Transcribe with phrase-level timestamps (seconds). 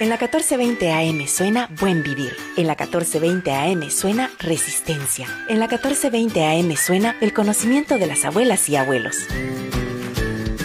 [0.00, 2.32] En la 1420 AM suena Buen Vivir.
[2.56, 5.26] En la 1420 AM suena Resistencia.
[5.48, 9.26] En la 1420 AM suena el conocimiento de las abuelas y abuelos.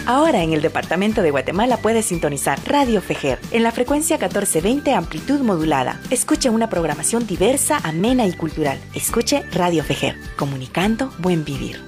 [0.06, 5.40] Ahora en el departamento de Guatemala puedes sintonizar Radio Fejer en la frecuencia 1420 amplitud
[5.40, 6.00] modulada.
[6.10, 8.78] Escuche una programación diversa, amena y cultural.
[8.94, 11.82] Escuche Radio Fejer, comunicando buen vivir.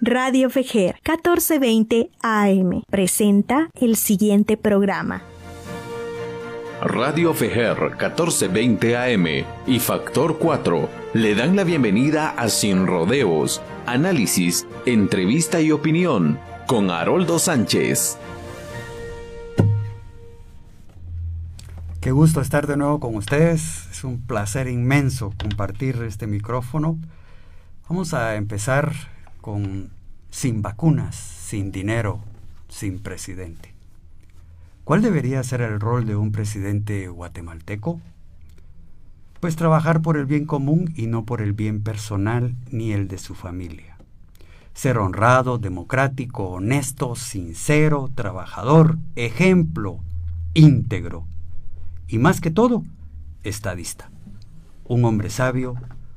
[0.00, 5.22] Radio Fejer 1420 AM presenta el siguiente programa.
[6.84, 9.26] Radio Fejer 1420 AM
[9.68, 16.90] y Factor 4 le dan la bienvenida a Sin Rodeos, análisis, entrevista y opinión con
[16.90, 18.18] Haroldo Sánchez.
[22.00, 23.86] Qué gusto estar de nuevo con ustedes.
[23.92, 26.98] Es un placer inmenso compartir este micrófono.
[27.88, 28.92] Vamos a empezar
[29.40, 29.92] con
[30.30, 32.18] sin vacunas, sin dinero,
[32.68, 33.71] sin presidente.
[34.84, 38.00] ¿Cuál debería ser el rol de un presidente guatemalteco?
[39.40, 43.18] Pues trabajar por el bien común y no por el bien personal ni el de
[43.18, 43.92] su familia
[44.74, 50.00] ser honrado, democrático, honesto, sincero, trabajador, ejemplo,
[50.54, 51.26] íntegro
[52.08, 52.82] y más que todo,
[53.42, 54.10] estadista.
[54.84, 55.74] Un hombre sabio,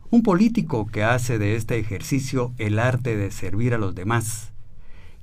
[0.10, 4.52] un político que hace de este ejercicio el arte de servir a los demás,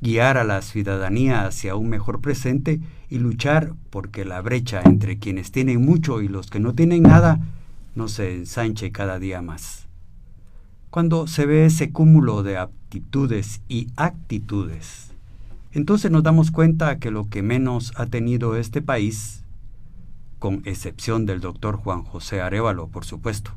[0.03, 5.53] guiar a la ciudadanía hacia un mejor presente y luchar porque la brecha entre quienes
[5.53, 7.41] tienen mucho y los que no tienen nada
[7.95, 9.87] no se ensanche cada día más.
[10.91, 15.13] Cuando se ve ese cúmulo de aptitudes y actitudes,
[15.71, 19.45] entonces nos damos cuenta que lo que menos ha tenido este país,
[20.41, 23.53] con excepción del doctor Juan José Arevalo, por supuesto,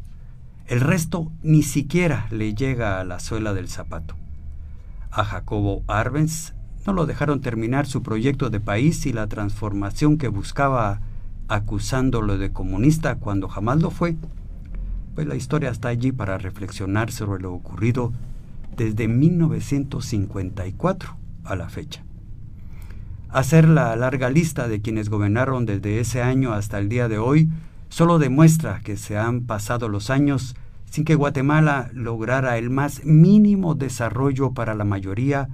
[0.68, 4.16] el resto ni siquiera le llega a la suela del zapato.
[5.16, 6.54] A Jacobo Arbenz
[6.86, 11.00] no lo dejaron terminar su proyecto de país y la transformación que buscaba
[11.48, 14.18] acusándolo de comunista cuando jamás lo fue
[15.16, 18.12] pues la historia está allí para reflexionar sobre lo ocurrido
[18.76, 22.04] desde 1954 a la fecha.
[23.30, 27.50] Hacer la larga lista de quienes gobernaron desde ese año hasta el día de hoy
[27.88, 30.58] solo demuestra que se han pasado los años
[30.96, 35.50] sin que Guatemala lograra el más mínimo desarrollo para la mayoría,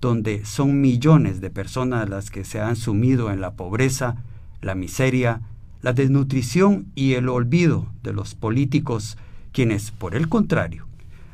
[0.00, 4.16] donde son millones de personas las que se han sumido en la pobreza,
[4.62, 5.42] la miseria,
[5.82, 9.18] la desnutrición y el olvido de los políticos,
[9.52, 10.86] quienes, por el contrario,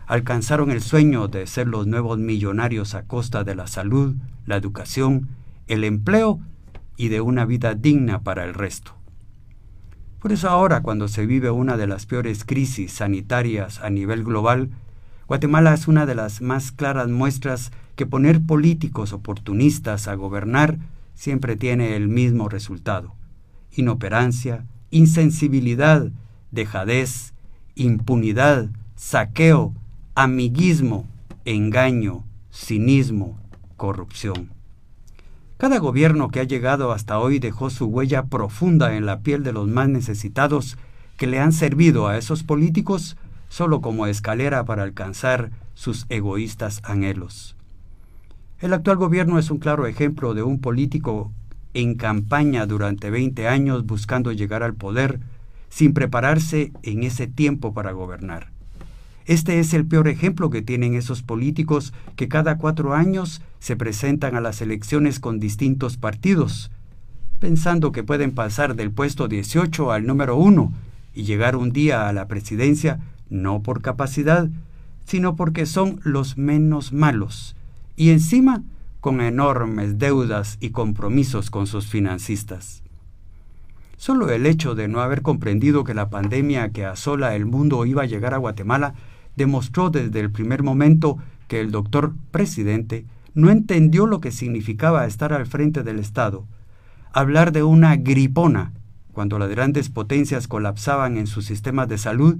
[0.08, 5.28] alcanzaron el sueño de ser los nuevos millonarios a costa de la salud, la educación,
[5.68, 6.40] el empleo
[6.96, 9.01] y de una vida digna para el resto.
[10.22, 14.70] Por eso ahora, cuando se vive una de las peores crisis sanitarias a nivel global,
[15.26, 20.78] Guatemala es una de las más claras muestras que poner políticos oportunistas a gobernar
[21.16, 23.14] siempre tiene el mismo resultado
[23.74, 26.10] inoperancia, insensibilidad,
[26.50, 27.32] dejadez,
[27.74, 29.74] impunidad, saqueo,
[30.14, 31.06] amiguismo,
[31.46, 32.22] engaño,
[32.52, 33.38] cinismo,
[33.76, 34.50] corrupción.
[35.62, 39.52] Cada gobierno que ha llegado hasta hoy dejó su huella profunda en la piel de
[39.52, 40.76] los más necesitados
[41.16, 43.16] que le han servido a esos políticos
[43.48, 47.54] solo como escalera para alcanzar sus egoístas anhelos.
[48.58, 51.30] El actual gobierno es un claro ejemplo de un político
[51.74, 55.20] en campaña durante 20 años buscando llegar al poder
[55.68, 58.51] sin prepararse en ese tiempo para gobernar.
[59.26, 64.34] Este es el peor ejemplo que tienen esos políticos que cada cuatro años se presentan
[64.34, 66.70] a las elecciones con distintos partidos,
[67.38, 70.72] pensando que pueden pasar del puesto 18 al número 1
[71.14, 73.00] y llegar un día a la presidencia
[73.30, 74.48] no por capacidad,
[75.04, 77.56] sino porque son los menos malos,
[77.96, 78.62] y encima
[79.00, 82.82] con enormes deudas y compromisos con sus financistas.
[83.96, 88.02] Solo el hecho de no haber comprendido que la pandemia que asola el mundo iba
[88.02, 88.94] a llegar a Guatemala
[89.36, 95.32] demostró desde el primer momento que el doctor presidente no entendió lo que significaba estar
[95.32, 96.46] al frente del Estado.
[97.12, 98.72] Hablar de una gripona
[99.12, 102.36] cuando las grandes potencias colapsaban en sus sistemas de salud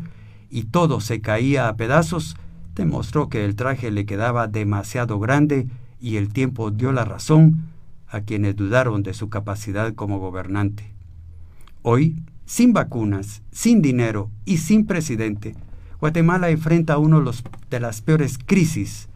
[0.51, 2.37] y todo se caía a pedazos,
[2.75, 5.67] demostró que el traje le quedaba demasiado grande
[6.01, 7.69] y el tiempo dio la razón
[8.09, 10.91] a quienes dudaron de su capacidad como gobernante.
[11.83, 15.55] Hoy, sin vacunas, sin dinero y sin presidente,
[16.03, 17.23] Guatemala enfrenta uno
[17.71, 19.09] de las peores crisis.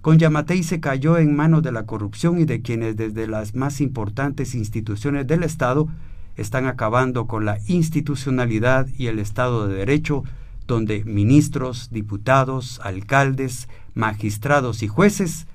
[0.00, 3.80] Con Yamatei se cayó en manos de la corrupción y de quienes desde las más
[3.80, 5.86] importantes instituciones del Estado
[6.34, 10.24] están acabando con la institucionalidad y el Estado de Derecho,
[10.66, 15.46] donde ministros, diputados, alcaldes, magistrados y jueces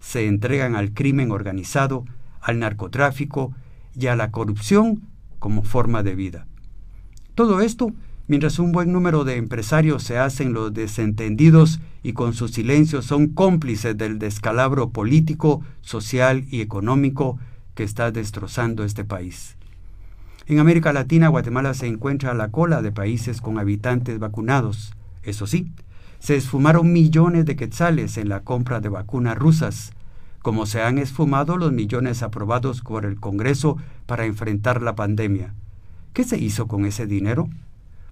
[0.00, 2.04] se entregan al crimen organizado,
[2.40, 3.54] al narcotráfico
[3.94, 5.02] y a la corrupción
[5.38, 6.46] como forma de vida.
[7.36, 7.92] Todo esto
[8.26, 13.28] mientras un buen número de empresarios se hacen los desentendidos y con su silencio son
[13.28, 17.38] cómplices del descalabro político, social y económico
[17.74, 19.56] que está destrozando este país.
[20.46, 24.92] En América Latina, Guatemala se encuentra a la cola de países con habitantes vacunados.
[25.22, 25.72] Eso sí,
[26.18, 29.92] se esfumaron millones de quetzales en la compra de vacunas rusas,
[30.40, 33.76] como se han esfumado los millones aprobados por el Congreso
[34.06, 35.54] para enfrentar la pandemia.
[36.12, 37.48] ¿Qué se hizo con ese dinero?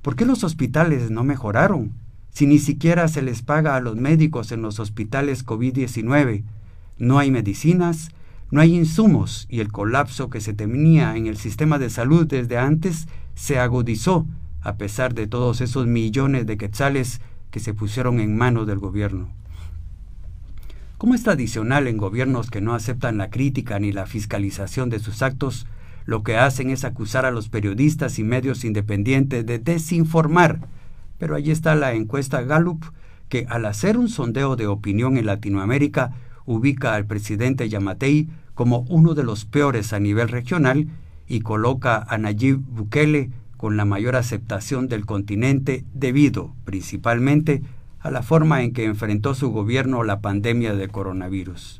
[0.02, 1.92] ¿Por qué los hospitales no mejoraron?
[2.30, 6.44] Si ni siquiera se les paga a los médicos en los hospitales COVID-19,
[6.98, 8.10] no hay medicinas,
[8.50, 12.56] no hay insumos y el colapso que se temía en el sistema de salud desde
[12.56, 14.26] antes se agudizó
[14.62, 17.20] a pesar de todos esos millones de quetzales
[17.50, 19.28] que se pusieron en manos del gobierno.
[20.96, 25.22] Como es tradicional en gobiernos que no aceptan la crítica ni la fiscalización de sus
[25.22, 25.66] actos,
[26.04, 30.60] lo que hacen es acusar a los periodistas y medios independientes de desinformar.
[31.18, 32.84] Pero allí está la encuesta Gallup,
[33.28, 36.12] que al hacer un sondeo de opinión en Latinoamérica,
[36.46, 40.88] ubica al presidente Yamatei como uno de los peores a nivel regional
[41.28, 47.62] y coloca a Nayib Bukele con la mayor aceptación del continente debido, principalmente,
[48.00, 51.79] a la forma en que enfrentó su gobierno la pandemia de coronavirus.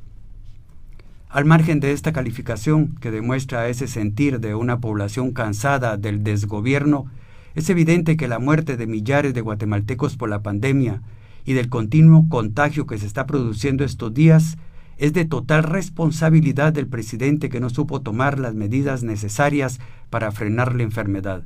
[1.31, 7.06] Al margen de esta calificación, que demuestra ese sentir de una población cansada del desgobierno,
[7.55, 11.03] es evidente que la muerte de millares de guatemaltecos por la pandemia
[11.44, 14.59] y del continuo contagio que se está produciendo estos días
[14.99, 19.79] es de total responsabilidad del presidente que no supo tomar las medidas necesarias
[20.11, 21.44] para frenar la enfermedad.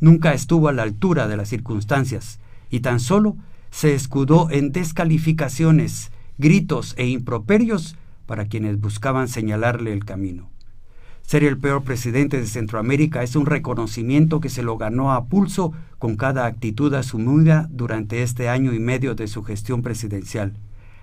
[0.00, 2.40] Nunca estuvo a la altura de las circunstancias
[2.70, 3.36] y tan solo
[3.70, 7.96] se escudó en descalificaciones, gritos e improperios
[8.30, 10.50] para quienes buscaban señalarle el camino.
[11.22, 15.72] Ser el peor presidente de Centroamérica es un reconocimiento que se lo ganó a pulso
[15.98, 20.52] con cada actitud asumida durante este año y medio de su gestión presidencial,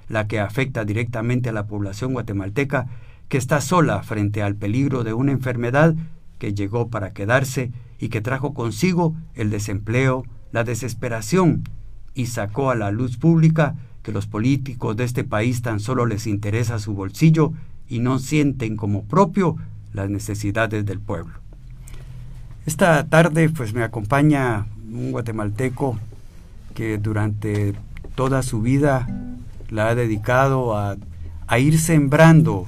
[0.07, 2.87] la que afecta directamente a la población guatemalteca
[3.27, 5.95] que está sola frente al peligro de una enfermedad
[6.39, 11.65] que llegó para quedarse y que trajo consigo el desempleo, la desesperación
[12.13, 13.75] y sacó a la luz pública
[14.07, 17.51] que los políticos de este país tan solo les interesa su bolsillo
[17.89, 19.57] y no sienten como propio
[19.91, 21.33] las necesidades del pueblo.
[22.65, 25.99] Esta tarde pues me acompaña un guatemalteco
[26.73, 27.73] que durante
[28.15, 29.09] toda su vida
[29.69, 30.95] la ha dedicado a,
[31.59, 32.65] ir sembrando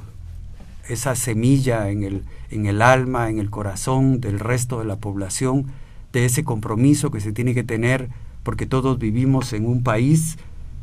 [0.90, 2.04] esa semilla en
[2.52, 5.68] el alma, en el corazón del resto de la población,
[6.12, 8.10] de ese compromiso que se tiene que tener
[8.44, 10.38] porque todos vivimos en un país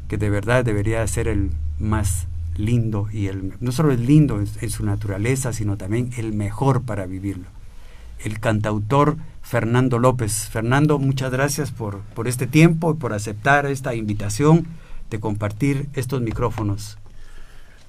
[0.08, 2.26] que de verdad debería ser el más
[2.56, 7.06] lindo y el no solo el lindo en, su naturaleza, sino también el mejor para
[7.06, 7.46] vivirlo.
[8.24, 10.48] El cantautor Fernando López.
[10.48, 14.66] Fernando, muchas gracias por, por este tiempo y por aceptar esta invitación
[15.10, 16.98] de compartir estos micrófonos.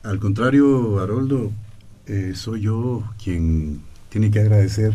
[0.04, 1.52] Al contrario, Haroldo,
[2.06, 4.94] eh, soy yo quien tiene que agradecer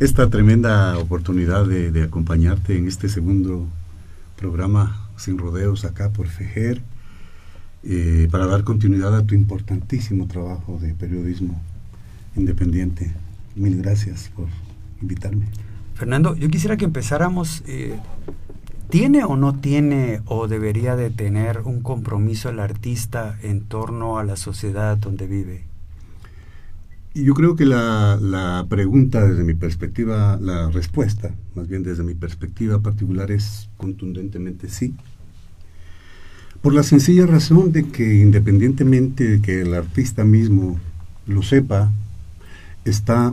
[0.00, 3.66] esta tremenda oportunidad de, de acompañarte en este segundo
[4.36, 6.82] programa sin rodeos acá por Fejer,
[7.82, 11.60] eh, para dar continuidad a tu importantísimo trabajo de periodismo
[12.36, 13.12] independiente.
[13.56, 14.48] Mil gracias por
[15.00, 15.46] invitarme.
[15.94, 17.98] Fernando, yo quisiera que empezáramos, eh,
[18.88, 24.24] ¿tiene o no tiene o debería de tener un compromiso el artista en torno a
[24.24, 25.73] la sociedad donde vive?
[27.14, 32.14] Yo creo que la, la, pregunta desde mi perspectiva, la respuesta, más bien desde mi
[32.14, 34.96] perspectiva particular, es contundentemente sí.
[36.60, 40.80] Por la sencilla razón de que independientemente de que el artista mismo
[41.28, 41.92] lo sepa,
[42.84, 43.32] está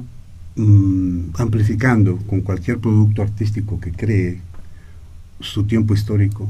[0.57, 4.41] mm, amplificando con cualquier producto artístico que cree
[5.39, 6.47] su tiempo histórico,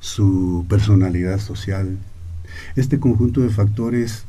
[0.00, 1.96] su personalidad social,
[2.76, 4.26] este conjunto de factores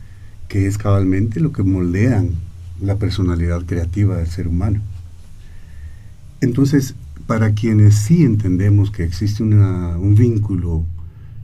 [0.53, 2.29] que es cabalmente lo que moldean
[2.79, 4.81] la personalidad creativa del ser humano.
[6.41, 6.93] Entonces,
[7.25, 10.85] para quienes sí entendemos que existe un vínculo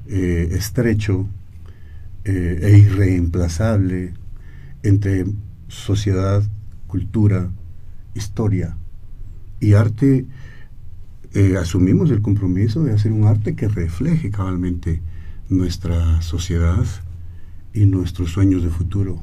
[0.08, 1.28] eh, estrecho
[2.24, 4.14] eh, e irreemplazable
[4.84, 5.26] entre
[5.70, 6.44] sociedad,
[6.86, 7.50] cultura,
[8.14, 8.78] historia
[9.60, 10.28] y arte,
[11.34, 15.02] eh, asumimos el compromiso de hacer un arte que refleje cabalmente
[15.50, 16.86] nuestra sociedad,
[17.74, 19.20] y nuestros sueños de futuro.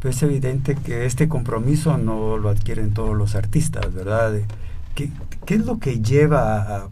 [0.00, 4.32] Pero es evidente que este compromiso no lo adquieren todos los artistas, ¿verdad?
[4.94, 5.10] ¿Qué,
[5.44, 6.88] qué es lo que lleva a,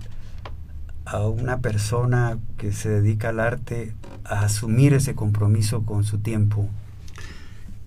[1.07, 3.95] a, una persona que se dedica al arte
[4.25, 6.69] a asumir ese compromiso con su tiempo?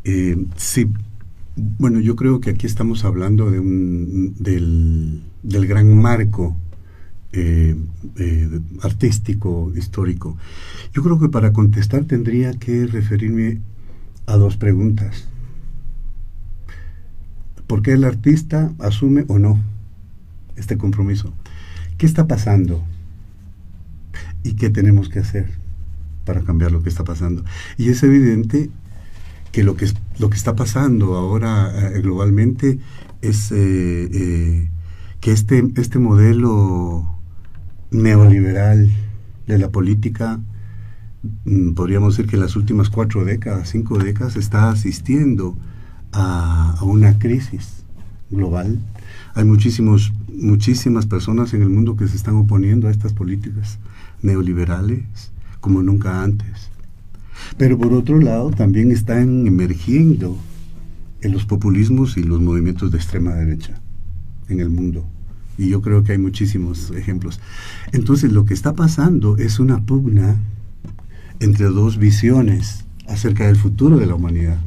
[0.04, 0.90] Eh, sí,
[1.56, 6.56] Bueno, yo creo que aquí estamos hablando de un, del, gran marco
[7.34, 7.78] eh,
[8.18, 10.38] eh, artístico, histórico.
[10.94, 13.62] Yo creo que para contestar tendría que referirme
[14.26, 15.30] a dos preguntas.
[17.68, 19.64] ¿Por qué el artista asume o no
[20.58, 21.34] este compromiso?
[21.98, 22.84] ¿Qué está pasando?
[24.44, 25.48] ¿Y qué tenemos que hacer
[26.26, 27.46] para cambiar lo que está pasando?
[27.78, 28.70] Y es evidente
[29.54, 29.88] que lo que,
[30.20, 32.80] lo que está pasando ahora eh, globalmente
[33.22, 37.11] es que este, este modelo
[37.92, 38.90] neoliberal
[39.48, 40.40] de la política,
[41.46, 45.58] mm, podríamos decir que en las últimas cuatro décadas, cinco décadas, está asistiendo
[46.14, 47.84] a, una crisis
[48.30, 48.80] global.
[49.36, 53.78] Hay muchísimos, muchísimas personas en el mundo que se están oponiendo a estas políticas
[54.22, 56.70] neoliberales como nunca antes.
[57.58, 60.38] Pero por otro lado, también están emergiendo
[61.22, 63.80] en los populismos y los movimientos de extrema derecha
[64.50, 65.08] en el mundo.
[65.62, 67.40] Y yo creo que hay muchísimos ejemplos.
[67.92, 70.38] Entonces, lo que está pasando es una pugna
[71.40, 74.60] entre dos visiones acerca del futuro de la humanidad.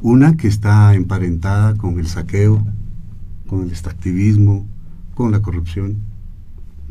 [0.00, 2.66] Una que está emparentada con el saqueo,
[3.46, 4.66] con el extractivismo,
[5.14, 5.98] con la corrupción.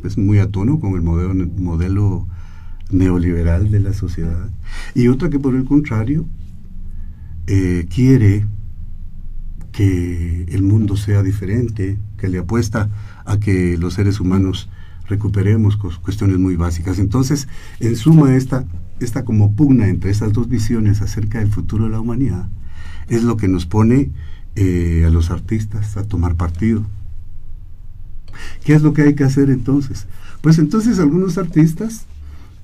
[0.02, 2.26] Es muy a tono con el modelo,
[2.90, 4.50] neoliberal de la sociedad,
[4.94, 6.26] y otra que por el contrario
[7.46, 8.46] eh, quiere
[9.70, 12.88] que el mundo sea diferente, que le apuesta
[13.24, 14.68] a que los seres humanos
[15.08, 17.00] recuperemos cuestiones muy básicas.
[17.00, 17.48] Entonces,
[17.80, 18.64] en suma, esta,
[19.00, 22.48] esta como pugna entre esas dos visiones acerca del futuro de la humanidad
[23.08, 24.10] es lo que nos pone
[24.54, 26.84] eh, a los artistas a tomar partido.
[28.64, 30.06] ¿Qué es lo que hay que hacer entonces?
[30.42, 32.06] Pues entonces algunos artistas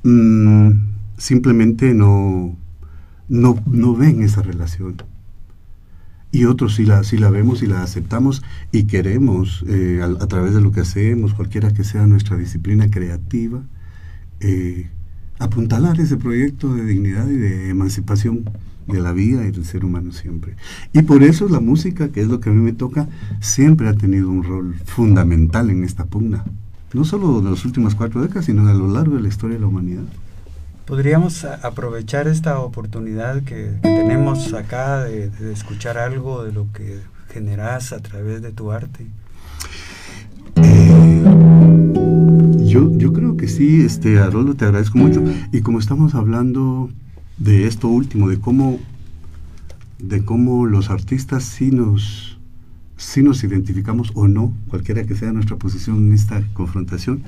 [0.07, 0.71] Mm,
[1.19, 2.57] simplemente no,
[3.29, 5.03] no, ven esa relación.
[6.37, 10.53] Y otros sí la, sí la vemos y la aceptamos y queremos, eh, a, través
[10.53, 13.63] de lo que hacemos, cualquiera que sea nuestra disciplina creativa,
[14.41, 14.91] eh,
[15.39, 18.45] apuntalar ese proyecto de dignidad y de emancipación
[18.87, 20.57] de la vida y del ser humano siempre.
[20.93, 23.09] Y por eso la música, que es lo que a mí me toca,
[23.41, 26.45] siempre ha tenido un rol fundamental en esta pugna
[26.93, 29.61] no solo de las últimas cuatro décadas, sino a lo largo de la historia de
[29.61, 30.05] la humanidad.
[30.87, 37.01] ¿Podríamos aprovechar esta oportunidad que, tenemos acá de, escuchar algo de lo que
[37.33, 39.05] generas a través de tu arte?
[40.63, 41.25] Eh,
[42.65, 45.25] yo, yo creo que sí, este, Arolo, te agradezco mucho.
[45.51, 46.89] Y como estamos hablando
[47.37, 48.79] de esto último, de cómo,
[49.99, 52.36] de cómo los artistas sí nos
[52.97, 57.23] si nos identificamos o no, cualquiera que sea nuestra posición en esta confrontación,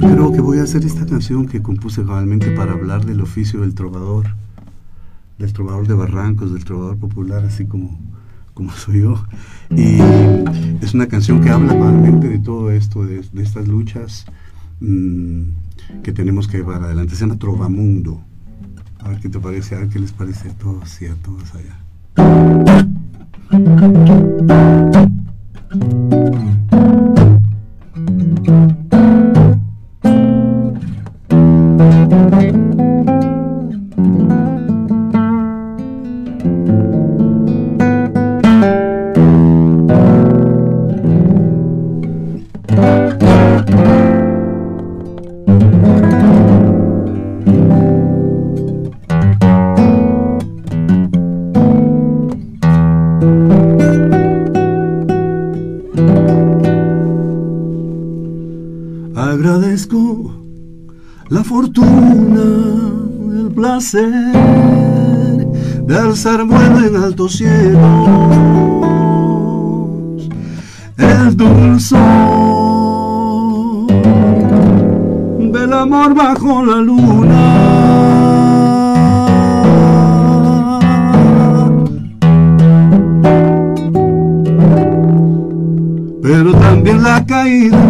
[0.00, 3.74] creo que voy a hacer esta canción que compuse cabalmente para hablar del oficio del
[3.74, 4.26] trovador,
[5.38, 7.98] del trovador de barrancos, del trovador popular, así como,
[8.54, 9.24] como soy yo.
[9.70, 9.98] Y
[10.84, 14.26] es una canción que habla cabalmente de todo esto, de, estas luchas
[14.80, 15.42] mm,
[16.02, 17.14] que tenemos que llevar adelante.
[17.14, 18.20] Se llama Trovamundo.
[18.98, 21.52] A ver qué te parece, a ver qué les parece a todos y a todas
[21.54, 22.91] allá.
[23.52, 25.11] Thank you.
[63.90, 67.80] De alzar vuelo en altos cielos,
[70.96, 71.98] el dulzor
[75.52, 77.42] del amor bajo la luna.
[86.22, 87.80] Pero también la caída,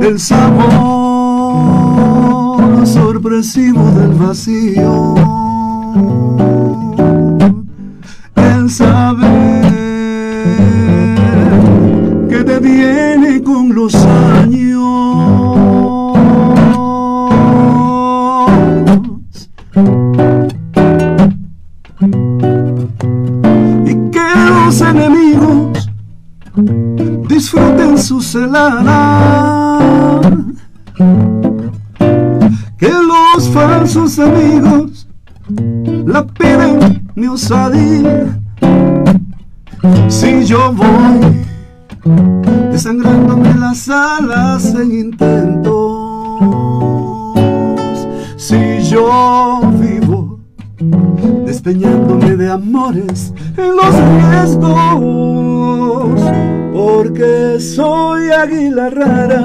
[0.00, 1.01] el sabor
[2.86, 5.14] sorpresivo del vacío.
[8.36, 9.62] El saber
[12.28, 14.82] que te viene con los años.
[23.86, 25.88] Y que los enemigos
[27.28, 29.11] disfruten su celada
[40.08, 41.44] Si yo voy
[42.70, 45.72] desangrándome las alas en intentos,
[48.36, 50.38] si yo vivo
[51.44, 53.94] despeñándome de amores en los
[54.30, 56.20] riesgos,
[56.72, 59.42] porque soy águila rara,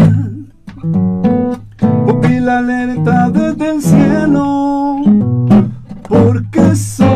[2.05, 5.01] pupila alerta desde el cielo,
[6.07, 7.06] porque soy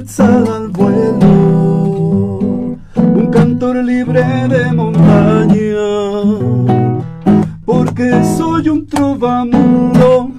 [0.00, 2.38] quetzal al vuelo,
[2.96, 5.88] un cantor libre de montaña,
[7.66, 10.30] porque soy un trovamundo,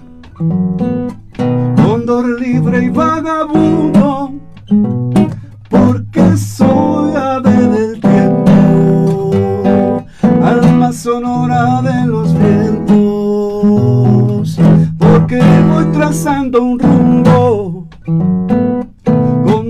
[1.75, 4.33] cóndor libre y vagabundo,
[5.69, 9.31] porque soy ave del tiempo,
[10.43, 12.97] alma sonora de los vientos,
[14.97, 15.39] porque
[15.71, 17.50] voy trazando un rumbo,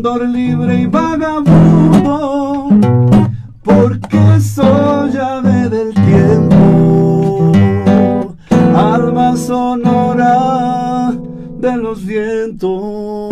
[0.02, 2.70] cóndor libre y vagabundo,
[3.62, 7.52] porque soy ave del tiempo,
[8.76, 11.12] alma sonora
[11.60, 13.30] de los vientos.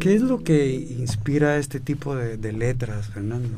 [0.00, 3.48] ¿Qué es lo que inspira este tipo de, de letras, Fernando?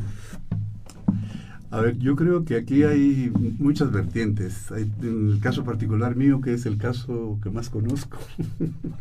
[1.72, 4.70] A ver, yo creo que aquí hay muchas vertientes.
[4.72, 8.18] Hay, en el caso particular mío, que es el caso que más conozco,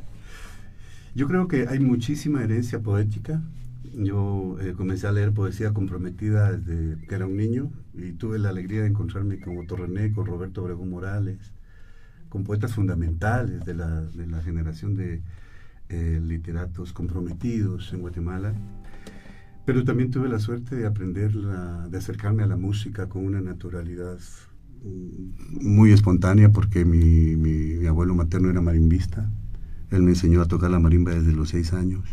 [1.16, 3.42] yo creo que hay muchísima herencia poética.
[3.94, 8.50] Yo eh, comencé a leer poesía comprometida desde que era un niño y tuve la
[8.50, 11.52] alegría de encontrarme con Otto René, con Roberto Obregón Morales,
[12.30, 15.22] con poetas fundamentales de la, de la generación de
[15.90, 18.54] eh, literatos comprometidos en Guatemala.
[19.66, 23.42] Pero también tuve la suerte de aprender, la- de acercarme a la música con una
[23.42, 24.18] naturalidad
[24.84, 29.30] mm, muy espontánea porque mi, mi- mi abuelo materno era marimbista.
[29.92, 32.04] Él me enseñó a tocar la marimba desde los seis años.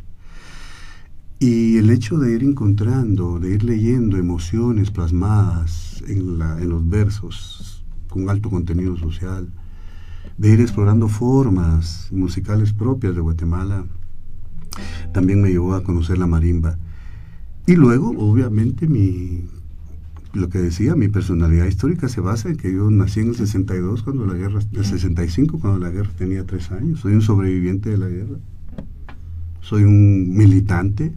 [1.41, 6.87] Y el hecho de ir encontrando, de ir leyendo emociones plasmadas en, la- en los
[6.89, 9.49] versos con alto contenido social,
[10.37, 13.85] de ir explorando formas musicales propias de Guatemala,
[15.13, 16.79] también me llevó a conocer la marimba.
[17.69, 19.45] Y luego, obviamente, mi,
[20.33, 24.05] lo que decía, mi personalidad histórica se basa en que yo nací en el 62,
[24.05, 27.01] cuando la guerra, el 65, cuando la guerra tenía tres años.
[27.01, 28.39] Soy un sobreviviente de la guerra.
[29.61, 31.13] Soy un militante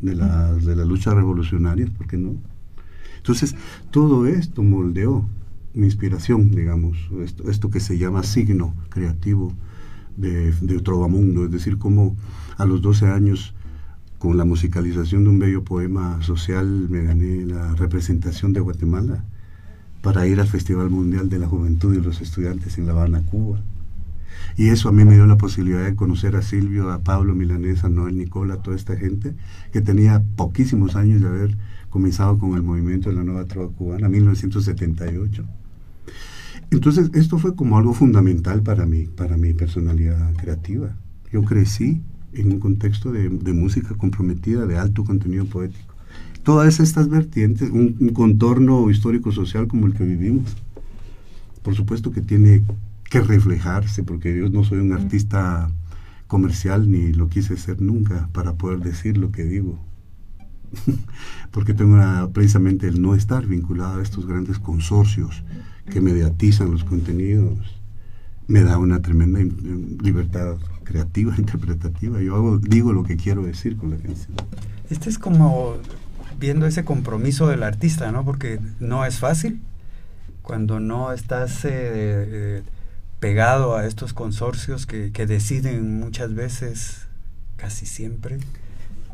[0.00, 2.34] de las de las luchas revolucionarias, ¿por qué no?
[3.18, 3.54] Entonces,
[3.92, 5.24] todo esto moldeó
[5.74, 9.52] mi inspiración, digamos, esto, esto que se llama signo creativo
[10.16, 12.16] de, de Trovamundo, es decir, como
[12.56, 13.54] a los 12 años,
[14.24, 19.22] con la musicalización de un bello poema social, me gané la representación de Guatemala
[20.00, 23.60] para ir al Festival Mundial de la Juventud y los Estudiantes en La Habana, Cuba.
[24.56, 27.84] Y eso a mí me dio la posibilidad de conocer a Silvio, a Pablo Milanés,
[27.84, 29.34] a Noel Nicola, a toda esta gente
[29.74, 31.58] que tenía poquísimos años de haber
[31.90, 35.44] comenzado con el movimiento de la nueva trova cubana, 1978.
[36.70, 40.96] Entonces, esto fue como algo fundamental para mí, para mi personalidad creativa.
[41.30, 42.00] Yo crecí
[42.34, 45.94] en un contexto de, de música comprometida, de alto contenido poético.
[46.42, 50.56] Todas estas vertientes, un, un contorno histórico-social como el que vivimos,
[51.62, 52.62] por supuesto que tiene
[53.10, 55.70] que reflejarse, porque yo no soy un artista
[56.26, 59.78] comercial ni lo quise ser nunca para poder decir lo que digo.
[61.52, 65.44] porque tengo una- precisamente el no estar vinculado a estos grandes consorcios
[65.90, 67.58] que mediatizan los contenidos,
[68.48, 72.20] me da una tremenda in- libertad creativa, interpretativa.
[72.20, 74.36] Yo hago- digo lo que quiero decir con la canción.
[74.90, 75.76] Este es como
[76.38, 78.24] viendo ese compromiso del artista, ¿no?
[78.24, 79.60] Porque no es fácil
[80.42, 82.62] cuando no estás eh, eh,
[83.20, 87.06] pegado a estos consorcios que, que deciden muchas veces,
[87.56, 88.38] casi siempre,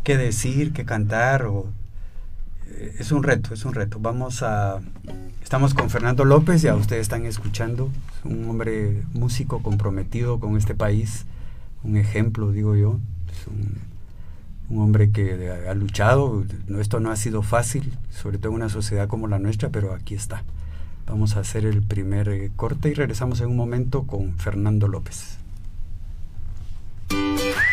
[0.03, 1.45] qué decir, qué cantar.
[1.47, 1.67] O,
[2.67, 3.99] eh, es un reto, es un reto.
[4.01, 4.81] Vamos a...
[5.43, 10.75] Estamos con Fernando López, ya ustedes están escuchando, es un hombre músico comprometido con este
[10.77, 11.27] país,
[11.83, 12.99] un ejemplo, digo yo.
[13.31, 13.79] Es un,
[14.71, 16.45] un hombre que ha luchado.
[16.69, 19.93] No, esto no ha sido fácil, sobre todo en una sociedad como la nuestra, pero
[19.93, 20.45] aquí está.
[21.07, 25.39] Vamos a hacer el primer eh, corte y regresamos en un momento con Fernando López.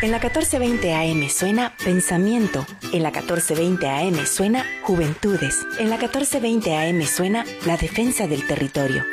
[0.02, 2.66] En la 1420 AM suena Pensamiento.
[2.94, 5.66] En la 1420 AM suena Juventudes.
[5.80, 9.04] En la 1420 AM suena La Defensa del Territorio.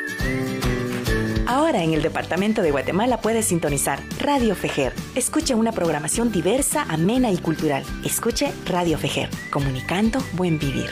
[1.83, 4.93] En el Departamento de Guatemala puedes sintonizar Radio Fejer.
[5.13, 7.83] Escuche una programación diversa, amena y cultural.
[8.05, 10.89] Escuche Radio Fejer, comunicando buen vivir.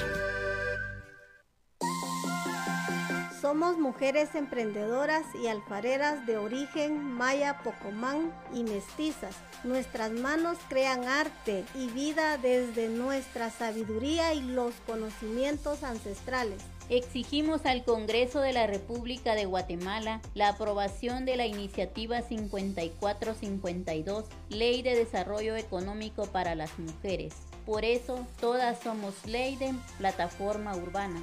[3.42, 9.36] Somos mujeres emprendedoras y alfareras de origen maya, pocomán y mestizas.
[9.64, 16.62] Nuestras manos crean arte y vida desde nuestra sabiduría y los conocimientos ancestrales.
[16.96, 24.84] Exigimos al Congreso de la República de Guatemala la aprobación de la iniciativa 5452, Ley
[24.84, 27.34] de Desarrollo Económico para las Mujeres.
[27.66, 31.20] Por eso, todas somos Leiden, plataforma urbana.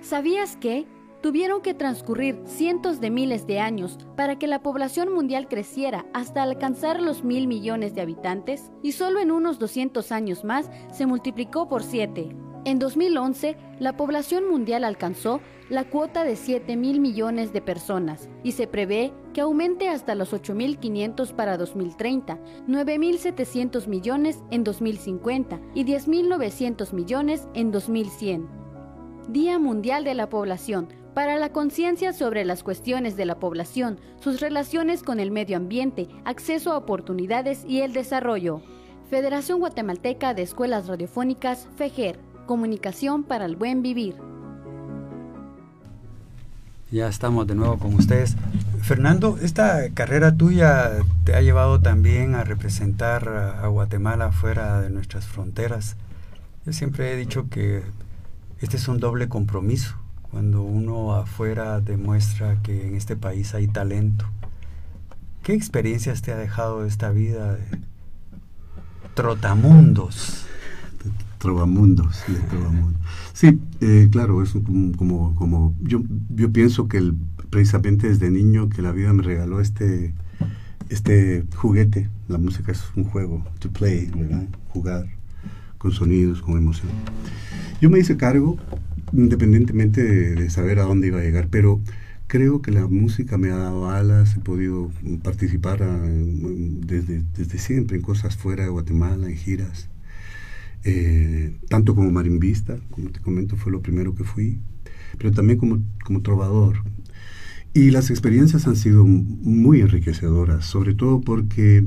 [0.02, 0.88] ¿Sabías que?
[1.22, 6.43] Tuvieron que transcurrir cientos de miles de años para que la población mundial creciera hasta
[6.43, 11.67] alcanzar los mil millones de habitantes y solo en unos 200 años más se multiplicó
[11.67, 12.49] por 7.
[12.65, 18.52] En 2011, la población mundial alcanzó la cuota de 7 mil millones de personas y
[18.52, 26.93] se prevé que aumente hasta los 8.500 para 2030, 9.700 millones en 2050 y 10.900
[26.93, 28.48] millones en 2100.
[29.30, 34.41] Día Mundial de la Población para la conciencia sobre las cuestiones de la población, sus
[34.41, 38.62] relaciones con el medio ambiente, acceso a oportunidades y el desarrollo.
[39.10, 42.19] Federación Guatemalteca de Escuelas Radiofónicas, FEGER,
[42.50, 44.16] Comunicación para el Buen Vivir.
[46.90, 48.38] Ya estamos de nuevo con ustedes.
[48.82, 50.94] Fernando, esta carrera tuya
[51.26, 55.96] te ha llevado también a representar a Guatemala fuera de nuestras fronteras.
[56.66, 57.84] Yo siempre he dicho que
[58.62, 59.94] este es un doble compromiso
[60.32, 64.26] cuando uno afuera demuestra que en este país hay talento.
[65.44, 67.62] ¿Qué experiencias te ha dejado esta vida de
[69.14, 70.49] trotamundos?
[71.39, 73.02] Trovamundos, sí, trovamundos.
[73.34, 74.54] Sí, eh, claro, es
[74.97, 77.13] como, como, yo, yo pienso que
[77.49, 80.13] precisamente desde niño que la vida me regaló este,
[80.89, 84.47] este juguete, la música es un juego, to play, ¿verdad?
[84.67, 85.08] Jugar
[85.78, 86.91] con sonidos, con emoción.
[87.82, 88.58] Yo me hice cargo
[89.13, 90.04] independientemente
[90.36, 91.82] de, saber a dónde iba a llegar, pero
[92.28, 94.91] creo que la música me ha dado alas, he podido
[95.23, 99.89] participar ah, desde, desde, siempre en cosas fuera de Guatemala, en giras,
[100.84, 104.60] eh, tanto como marimbista, como te comento, fue lo primero que fui,
[105.18, 106.84] pero también como, como trovador.
[107.74, 111.86] Y las experiencias han sido muy enriquecedoras, sobre todo porque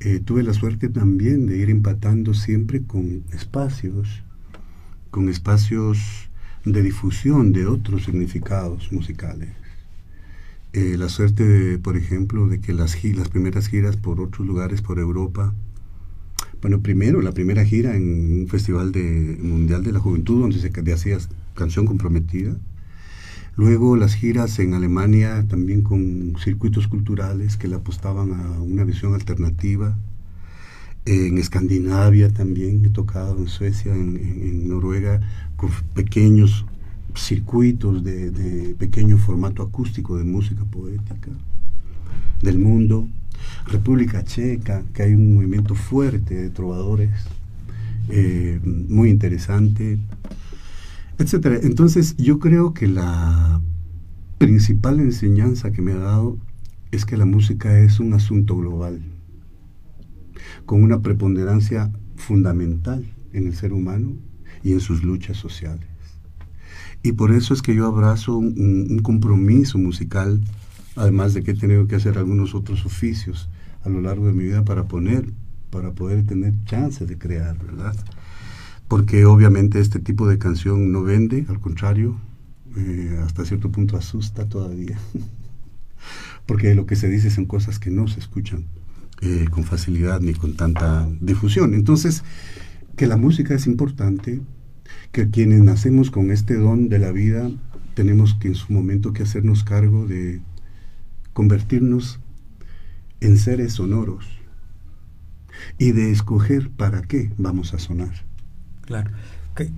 [0.00, 4.22] eh, tuve la suerte también de ir empatando siempre con espacios,
[5.10, 6.28] con espacios
[6.66, 9.50] de difusión de otros significados musicales.
[10.72, 14.98] Eh, la suerte, por ejemplo, de que las, las primeras giras por otros lugares, por
[14.98, 15.54] Europa,
[16.66, 20.92] bueno, primero la primera gira en un festival de, mundial de la juventud donde se
[20.92, 21.16] hacía
[21.54, 22.56] canción comprometida,
[23.54, 29.14] luego las giras en Alemania también con circuitos culturales que le apostaban a una visión
[29.14, 29.96] alternativa,
[31.04, 35.20] en Escandinavia también he tocado, en Suecia, en Noruega,
[35.54, 36.66] con pequeños
[37.14, 41.30] circuitos de, pequeño formato acústico de música poética
[42.42, 43.06] del mundo.
[43.66, 47.10] República Checa, que hay un movimiento fuerte de trovadores,
[48.08, 49.98] eh, muy interesante,
[51.18, 51.58] etcétera.
[51.62, 53.60] Entonces yo creo que la
[54.38, 56.38] principal enseñanza que me ha dado
[56.90, 59.00] es que la música es un asunto global,
[60.64, 64.14] con una preponderancia fundamental en el ser humano
[64.62, 65.86] y en sus luchas sociales.
[67.02, 70.40] Y por eso es que yo abrazo un, compromiso musical,
[70.96, 73.48] además de que he tenido que hacer algunos otros oficios
[73.84, 75.30] a lo largo de mi vida para poner,
[75.70, 77.94] para poder tener chance de crear, ¿verdad?
[78.88, 82.16] Porque obviamente este tipo de canción no vende, al contrario,
[82.76, 84.98] eh, hasta cierto punto asusta todavía.
[86.46, 88.66] Porque lo que se dice son cosas que no se escuchan
[89.20, 91.74] eh, con facilidad ni con tanta difusión.
[91.74, 92.22] Entonces,
[92.96, 94.40] que la música es importante,
[95.10, 97.50] que quienes nacemos con este don de la vida
[97.94, 100.40] tenemos que en su momento que hacernos cargo de
[101.36, 102.18] convertirnos
[103.20, 104.24] en seres sonoros
[105.76, 108.24] y de escoger para qué vamos a sonar.
[108.86, 109.10] Claro.
[109.54, 109.68] Que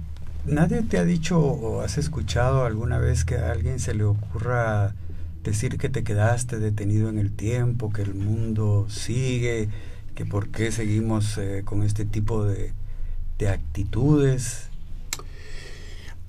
[0.47, 4.94] ¿Nadie te ha dicho o has escuchado alguna vez que a alguien se le ocurra
[5.42, 9.68] decir que te quedaste detenido en el tiempo, que el mundo sigue,
[10.14, 12.71] que por qué seguimos eh, con este tipo de,
[13.37, 14.68] de actitudes?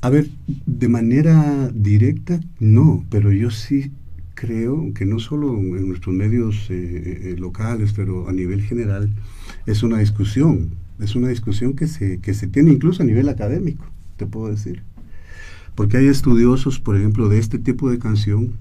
[0.01, 3.91] A ver, de manera directa, no, pero yo sí
[4.39, 9.09] creo que no solo en nuestros medios eh, eh, locales, pero a nivel general,
[9.65, 13.85] es una discusión Es una discusión que se, que se tiene incluso a nivel académico,
[14.17, 14.83] te puedo decir.
[15.75, 18.53] Porque hay estudiosos, por ejemplo, de este tipo de canción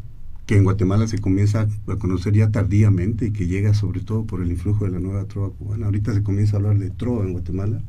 [0.46, 4.40] que en Guatemala se comienza a conocer ya tardíamente y que llega sobre todo por
[4.40, 5.86] el influjo de la nueva trova cubana.
[5.86, 7.82] Ahorita se comienza a hablar de trova en Guatemala,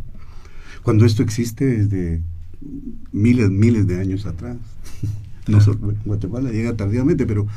[0.83, 2.21] cuando esto existe desde
[3.11, 4.57] miles, miles de años atrás.
[5.49, 5.59] No
[6.05, 7.47] Guatemala llega tardíamente, pero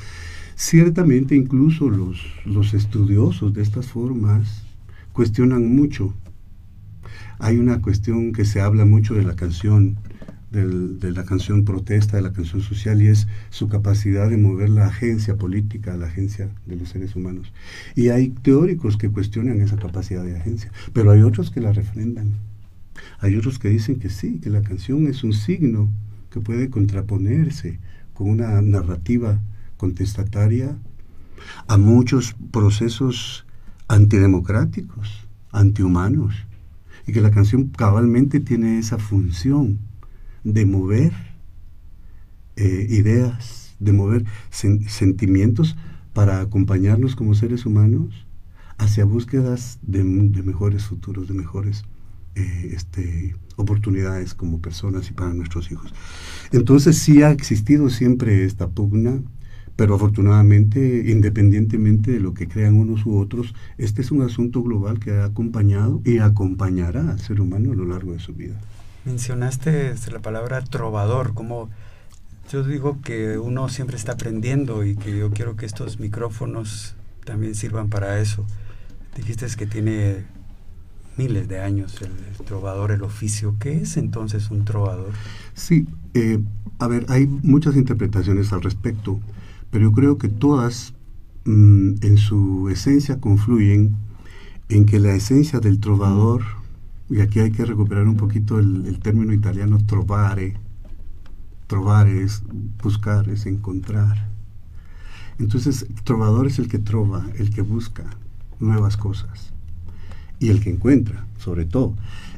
[0.56, 4.64] ciertamente incluso los, los estudiosos de estas formas
[5.12, 6.14] cuestionan mucho.
[7.38, 9.96] Hay una cuestión que se habla mucho de la canción
[10.52, 14.86] de la canción protesta, de la canción social, y es su capacidad de mover la
[14.86, 17.52] agencia política, la agencia de los seres humanos.
[17.96, 22.32] Y hay teóricos que cuestionan esa capacidad de agencia, pero hay otros que la refrendan.
[23.18, 25.90] Hay otros que dicen que sí, que la canción es un signo
[26.32, 27.78] que puede contraponerse
[28.14, 29.40] con una narrativa
[29.76, 30.76] contestataria
[31.66, 33.46] a muchos procesos
[33.88, 36.34] antidemocráticos, antihumanos,
[37.06, 39.78] y que la canción cabalmente tiene esa función
[40.44, 41.12] de mover
[42.56, 45.76] eh, ideas, de mover sentimientos
[46.12, 48.26] para acompañarnos como seres humanos
[48.78, 51.84] hacia búsquedas de, mejores futuros, de mejores
[52.34, 55.92] eh, este, oportunidades como personas y para nuestros hijos.
[56.52, 59.20] Entonces sí ha existido siempre esta pugna,
[59.76, 65.00] pero afortunadamente, independientemente de lo que crean unos u otros, este es un asunto global
[65.00, 68.54] que ha acompañado y acompañará al ser humano a lo largo de su vida.
[69.04, 71.70] Mencionaste este, la palabra trovador, como
[72.50, 77.54] yo digo que uno siempre está aprendiendo y que yo quiero que estos micrófonos también
[77.54, 78.44] sirvan para eso.
[79.16, 80.24] Dijiste que tiene
[81.16, 83.56] miles de años el, trovador, el oficio.
[83.58, 85.12] ¿Qué es entonces un trovador?
[85.54, 86.40] Sí, eh,
[86.78, 89.20] a ver, hay muchas interpretaciones al respecto,
[89.70, 90.94] pero yo creo que todas
[91.44, 93.96] mm, en su esencia confluyen
[94.68, 96.42] en que la esencia del trovador
[97.10, 100.54] y aquí hay que recuperar un poquito el, término italiano trovare.
[101.66, 102.42] Trovare es
[102.82, 104.28] buscar, es encontrar.
[105.38, 108.04] Entonces, trovador es el que trova, el que busca
[108.60, 109.51] nuevas cosas
[110.42, 111.94] y el que encuentra, sobre todo.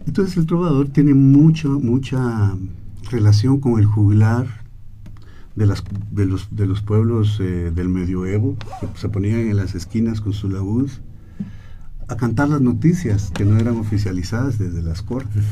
[0.06, 2.54] Entonces, el trovador tiene mucha, mucha
[3.10, 4.46] relación con el juglar
[5.56, 9.74] de, las, de, los, de los pueblos eh, del medioevo, que se ponían en las
[9.74, 10.90] esquinas con su laúd
[12.06, 15.44] a cantar las noticias que no eran oficializadas desde las cortes.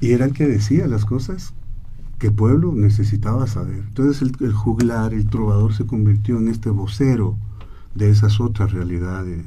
[0.00, 1.54] Y era el que decía las cosas
[2.18, 3.84] que pueblo necesitaba saber.
[3.88, 7.38] Entonces el, juglar, el trovador se convirtió en este vocero
[7.94, 9.46] de esas otras realidades,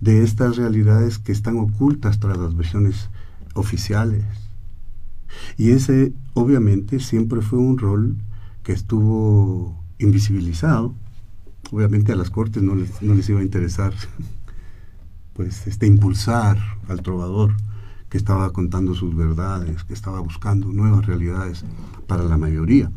[0.00, 3.08] de estas realidades que están ocultas tras las versiones
[3.54, 4.24] oficiales.
[5.56, 8.16] Y ese obviamente siempre fue un rol
[8.62, 10.94] que estuvo invisibilizado.
[11.70, 13.92] Obviamente a las cortes no les, no les iba a interesar
[15.34, 17.54] pues este impulsar al trovador
[18.08, 21.64] que estaba contando sus verdades, que estaba buscando nuevas realidades
[22.06, 22.90] para la mayoría.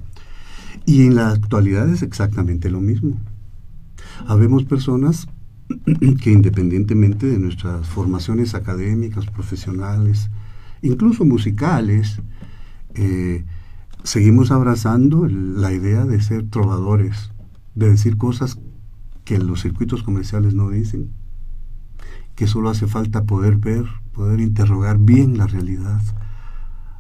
[0.86, 3.18] Y en la actualidad es exactamente lo mismo.
[4.28, 5.28] Habemos personas
[6.22, 10.30] que independientemente de nuestras formaciones académicas, profesionales,
[10.82, 12.22] incluso musicales,
[12.96, 13.46] eh,
[14.04, 17.32] seguimos abrazando la idea de ser trovadores,
[17.76, 18.60] de decir cosas
[19.26, 21.12] que los circuitos comerciales no dicen,
[22.36, 26.02] que solo hace falta poder ver, poder interrogar bien la realidad,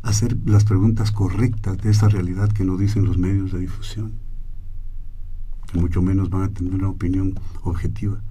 [0.03, 4.13] hacer las preguntas correctas de esa realidad que no dicen los medios de difusión,
[5.71, 8.21] que mucho menos van a tener una opinión objetiva.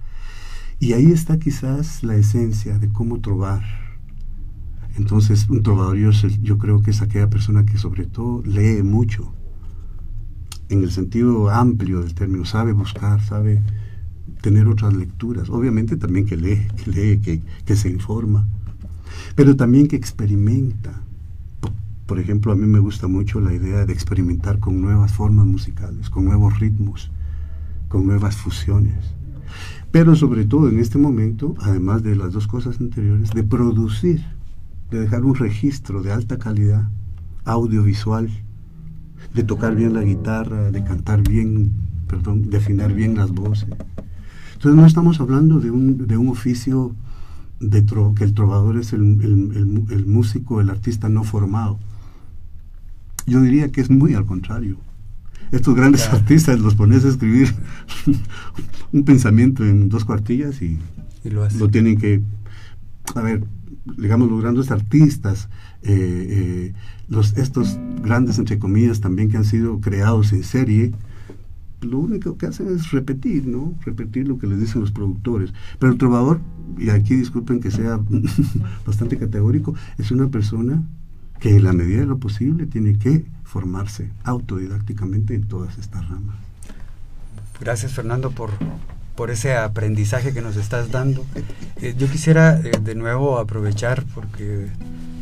[0.79, 3.63] Y ahí está quizás la esencia de cómo trobar.
[4.97, 6.11] Entonces, un trovador yo,
[6.41, 9.33] yo creo que es aquella persona que sobre todo lee mucho,
[10.69, 13.61] en el sentido amplio del término, sabe buscar, sabe
[14.41, 15.49] tener otras lecturas.
[15.49, 18.47] Obviamente también que lee, que lee, que, se informa,
[19.35, 21.01] pero también que experimenta.
[22.05, 26.09] Por ejemplo, a mí me gusta mucho la idea de experimentar con nuevas formas musicales,
[26.09, 27.11] con nuevos ritmos,
[27.87, 29.18] con nuevas fusiones.
[29.91, 34.23] Pero sobre todo en este momento, además de las dos cosas anteriores, de producir,
[34.91, 36.89] de dejar un registro de alta calidad,
[37.45, 38.29] audiovisual,
[39.33, 41.71] de tocar bien la guitarra, de cantar bien,
[42.07, 43.69] perdón, de afinar bien las voces,
[44.59, 46.93] entonces no estamos hablando de un, de un oficio
[47.59, 49.01] que el trovador es el,
[50.05, 51.79] músico, el artista no formado.
[53.25, 54.75] Yo diría que es muy al contrario.
[55.51, 57.53] Estos grandes artistas los pones a escribir
[58.91, 60.77] un pensamiento en dos cuartillas y,
[61.23, 62.21] lo, lo, tienen que...
[63.15, 63.43] A ver,
[63.97, 65.49] digamos, los grandes artistas,
[65.81, 66.73] eh, eh,
[67.07, 70.91] los, estos grandes, entre comillas, también que han sido creados en serie,
[71.81, 73.73] lo único que hacen es repetir, ¿no?
[73.85, 75.53] Repetir lo que les dicen los productores.
[75.79, 76.41] Pero el trovador,
[76.77, 77.99] y aquí disculpen que sea
[78.85, 80.83] bastante categórico, es una persona
[81.39, 86.35] que en la medida de lo posible tiene que formarse autodidácticamente en todas estas ramas.
[87.59, 88.51] Gracias Fernando por,
[89.15, 91.25] por ese aprendizaje que nos estás dando.
[91.81, 94.67] Eh, yo quisiera eh, de nuevo aprovechar porque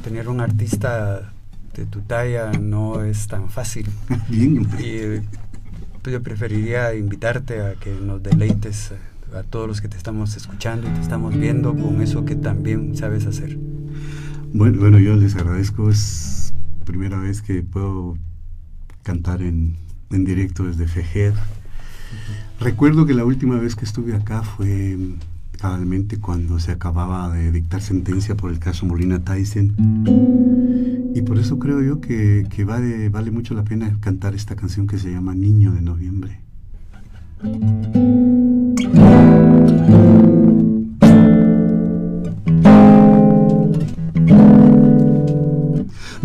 [0.04, 1.34] tener un artista
[1.76, 3.88] de tu talla no es tan fácil.
[4.30, 4.68] Bien.
[4.80, 5.22] Y, eh,
[6.02, 8.94] pues yo preferiría invitarte a que nos deleites
[9.36, 12.96] a todos los que te estamos escuchando y te estamos viendo con eso que también
[12.96, 13.58] sabes hacer.
[14.54, 15.90] Bueno, bueno, yo les agradezco.
[15.90, 16.54] Es
[16.86, 18.18] primera vez que puedo
[19.04, 19.76] cantar en,
[20.12, 21.34] en directo desde Fejer.
[22.60, 24.98] Recuerdo que la última vez que estuve acá fue
[25.58, 29.76] cabalmente cuando se acababa de dictar sentencia por el caso Molina Tyson.
[31.14, 34.88] Y por eso creo yo que, que vale, vale mucho la pena cantar esta canción
[34.88, 36.42] que se llama Niño de Noviembre.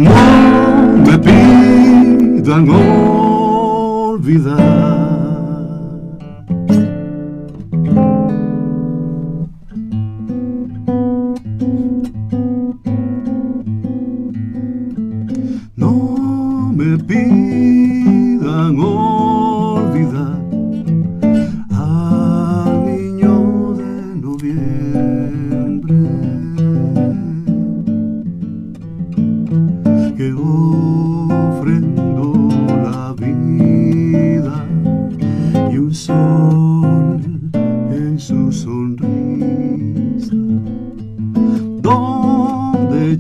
[0.02, 0.10] No
[1.06, 5.01] me pidan olvidar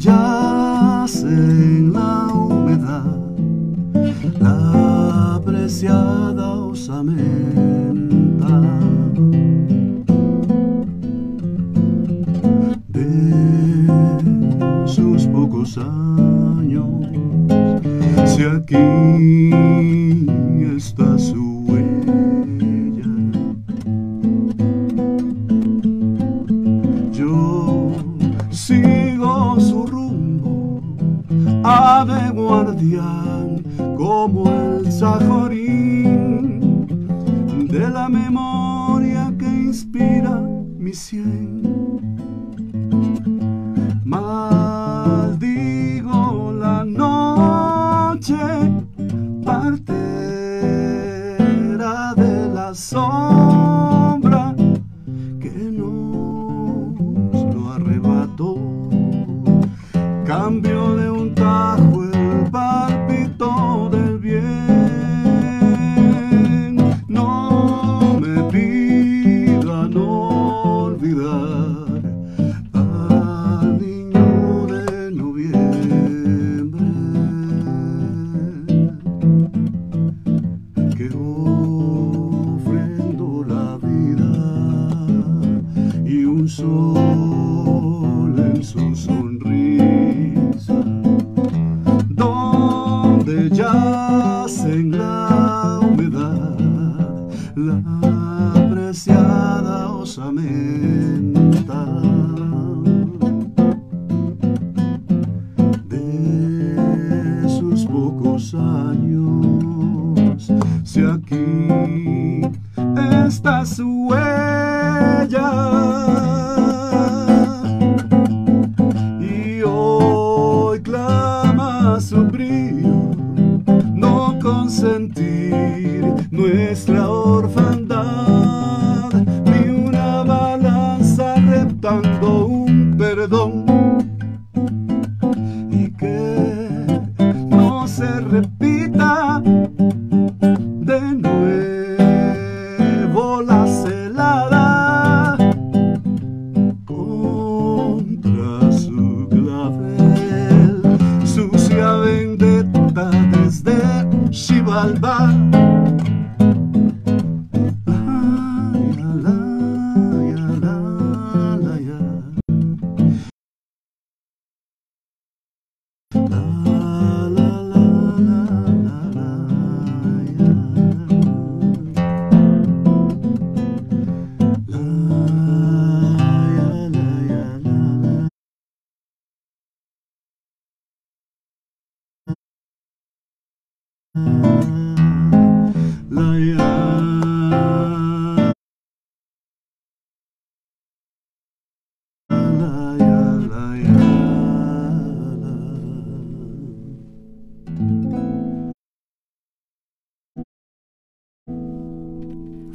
[0.04, 1.06] la,
[1.92, 2.32] la,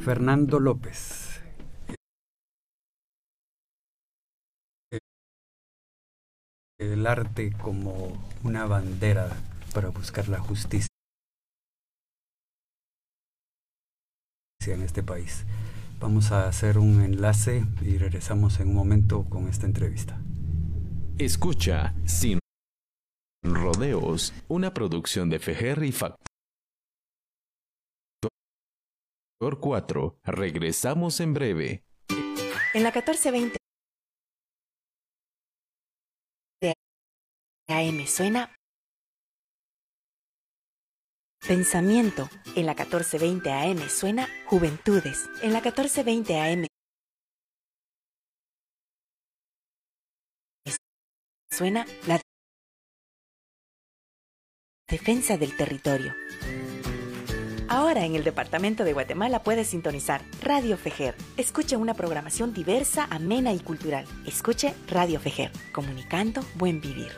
[0.08, 1.42] Fernando López.
[6.78, 9.28] El arte como una bandera
[9.74, 10.88] para buscar la justicia
[14.68, 15.44] en este país.
[16.00, 20.18] Vamos a hacer un enlace y regresamos en un momento con esta entrevista.
[21.18, 22.38] Escucha Sin
[23.44, 26.27] Rodeos, una producción de Fejer y Factor
[29.38, 30.20] 4.
[30.24, 31.84] Regresamos en breve.
[32.74, 33.56] En la 1420
[37.68, 38.54] AM suena
[41.46, 42.28] Pensamiento.
[42.56, 45.28] En la 1420 AM suena Juventudes.
[45.42, 46.66] En la 1420 AM
[51.50, 52.20] suena la
[54.88, 56.14] defensa del territorio.
[57.70, 61.14] Ahora en el departamento de Guatemala puedes sintonizar Radio Fejer.
[61.36, 64.06] Escuche una programación diversa, amena y cultural.
[64.26, 67.12] Escuche Radio Fejer, comunicando buen vivir.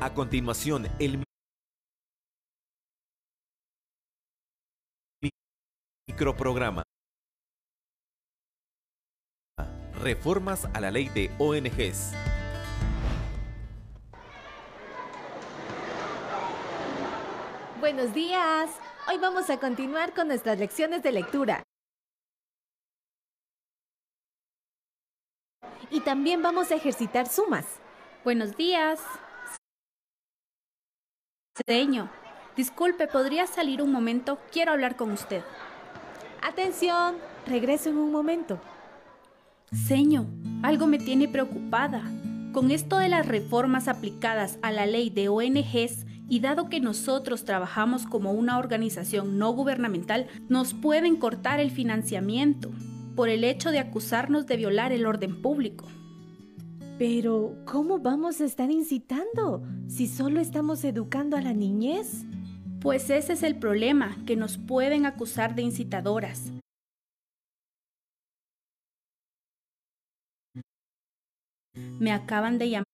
[0.00, 1.22] A continuación, el
[6.08, 6.82] microprograma.
[10.00, 12.31] Reformas a la ley de ONGs.
[17.82, 18.70] Buenos días.
[19.08, 21.64] Hoy vamos a continuar con nuestras lecciones de lectura.
[25.90, 27.66] Y también vamos a ejercitar sumas.
[28.22, 29.00] Buenos días.
[31.66, 32.08] Señor,
[32.56, 34.38] disculpe, ¿podría salir un momento?
[34.52, 35.42] Quiero hablar con usted.
[36.40, 37.16] Atención,
[37.48, 38.60] regreso en un momento.
[39.72, 40.26] Señor,
[40.62, 42.04] algo me tiene preocupada.
[42.52, 47.44] Con esto de las reformas aplicadas a la ley de ONGs y dado que nosotros
[47.44, 52.70] trabajamos como una organización no gubernamental, nos pueden cortar el financiamiento
[53.14, 55.84] por el hecho de acusarnos de violar el orden público.
[56.98, 62.24] Pero, ¿cómo vamos a estar incitando si solo estamos educando a la niñez?
[62.80, 66.50] Pues ese es el problema, que nos pueden acusar de incitadoras.
[71.74, 72.91] Me acaban de llamar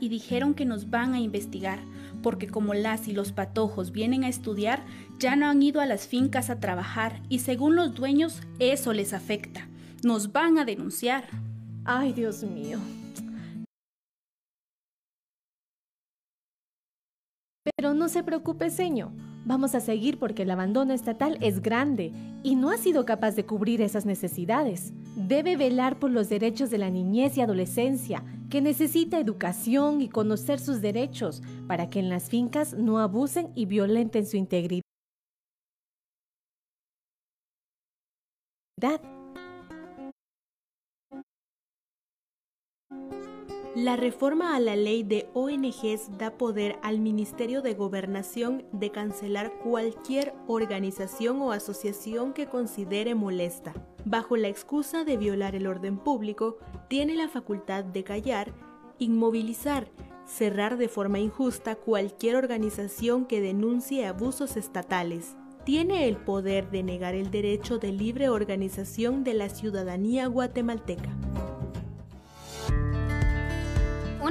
[0.00, 1.78] y dijeron que nos van a investigar,
[2.22, 4.84] porque como las y los patojos vienen a estudiar,
[5.18, 9.12] ya no han ido a las fincas a trabajar y según los dueños eso les
[9.12, 9.68] afecta.
[10.04, 11.24] Nos van a denunciar.
[11.84, 12.78] Ay, Dios mío.
[17.76, 19.10] Pero no se preocupe, señor.
[19.44, 22.12] Vamos a seguir porque el abandono estatal es grande
[22.44, 24.92] y no ha sido capaz de cubrir esas necesidades.
[25.16, 30.60] Debe velar por los derechos de la niñez y adolescencia, que necesita educación y conocer
[30.60, 34.82] sus derechos para que en las fincas no abusen y violenten su integridad.
[43.74, 49.50] La reforma a la ley de ONGs da poder al Ministerio de Gobernación de cancelar
[49.60, 53.72] cualquier organización o asociación que considere molesta.
[54.04, 56.58] Bajo la excusa de violar el orden público,
[56.90, 58.52] tiene la facultad de callar,
[58.98, 59.88] inmovilizar,
[60.26, 65.34] cerrar de forma injusta cualquier organización que denuncie abusos estatales.
[65.64, 71.08] Tiene el poder de negar el derecho de libre organización de la ciudadanía guatemalteca.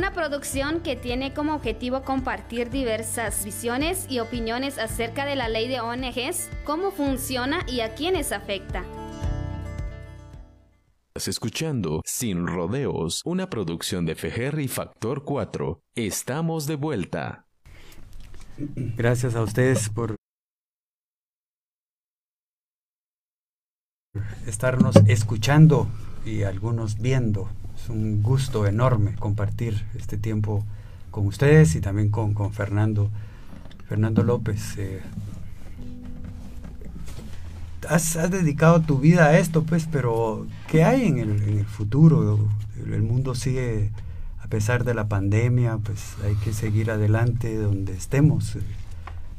[0.01, 5.67] Una producción que tiene como objetivo compartir diversas visiones y opiniones acerca de la ley
[5.67, 8.83] de ONGs, cómo funciona y a quiénes afecta.
[11.09, 15.83] Estás escuchando Sin Rodeos, una producción de Fejer y Factor 4.
[15.93, 17.45] Estamos de vuelta.
[18.57, 20.15] Gracias a ustedes por
[24.47, 25.87] estarnos escuchando
[26.25, 27.49] y algunos viendo.
[27.75, 30.63] Es un gusto enorme compartir este tiempo
[31.09, 33.09] con ustedes y también con, con Fernando,
[33.87, 34.77] Fernando López.
[34.77, 35.01] Eh,
[37.87, 42.49] has, dedicado tu vida a esto, pues, pero ¿qué hay en el, en el futuro?
[42.85, 43.91] El, el, mundo sigue,
[44.41, 48.57] a pesar de la pandemia, pues hay que seguir adelante donde estemos.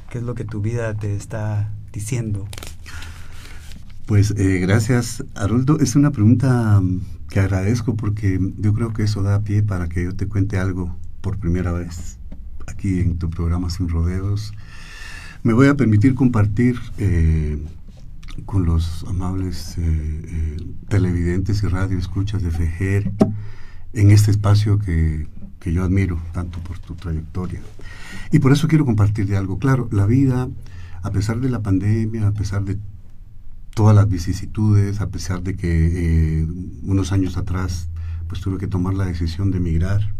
[0.09, 2.47] ¿Qué es lo que tu vida te está diciendo?
[4.05, 5.79] Pues eh, gracias, Haroldo.
[5.79, 6.81] Es una pregunta
[7.29, 10.95] que agradezco porque yo creo que eso da pie para que yo te cuente algo
[11.21, 12.19] por primera vez
[12.67, 14.53] aquí en tu programa Sin Rodeos.
[15.41, 17.61] Me voy a permitir compartir eh,
[18.45, 20.57] con los amables eh, eh,
[20.89, 23.11] televidentes y radio escuchas de FEJER
[23.93, 25.27] en este espacio que
[25.63, 27.61] que yo admiro tanto por tu trayectoria.
[28.31, 29.59] Y por eso quiero compartir de algo.
[29.59, 30.49] Claro, la vida,
[31.01, 32.77] a pesar de la pandemia, a pesar de
[33.73, 36.47] todas las vicisitudes, a pesar de que eh,
[36.83, 37.89] unos años atrás
[38.27, 40.13] pues tuve que tomar la decisión de emigrar,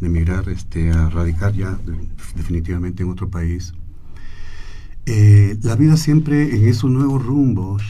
[0.00, 1.78] de emigrar este, a radicar ya
[2.34, 3.72] definitivamente en otro país.
[5.06, 7.82] Eh, la vida siempre en esos nuevos rumbos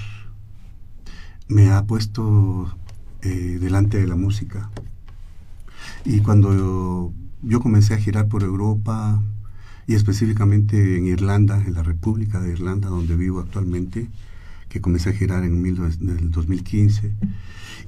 [1.49, 2.75] me ha puesto
[3.23, 4.71] eh, delante de la música.
[6.05, 9.23] Y cuando yo, comencé a girar por Europa
[9.87, 14.09] y específicamente en Irlanda, en la República de Irlanda, donde vivo actualmente,
[14.71, 17.13] que comencé a girar en el 2015,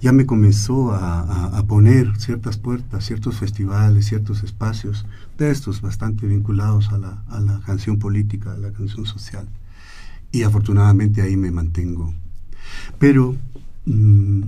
[0.03, 5.07] ya me comenzó a, poner ciertas puertas, ciertos festivales, ciertos espacios,
[5.39, 9.49] de estos bastante vinculados a la, a la canción política, a la canción social.
[10.33, 12.13] Y afortunadamente ahí me mantengo.
[12.99, 13.37] Pero
[13.87, 14.43] mm,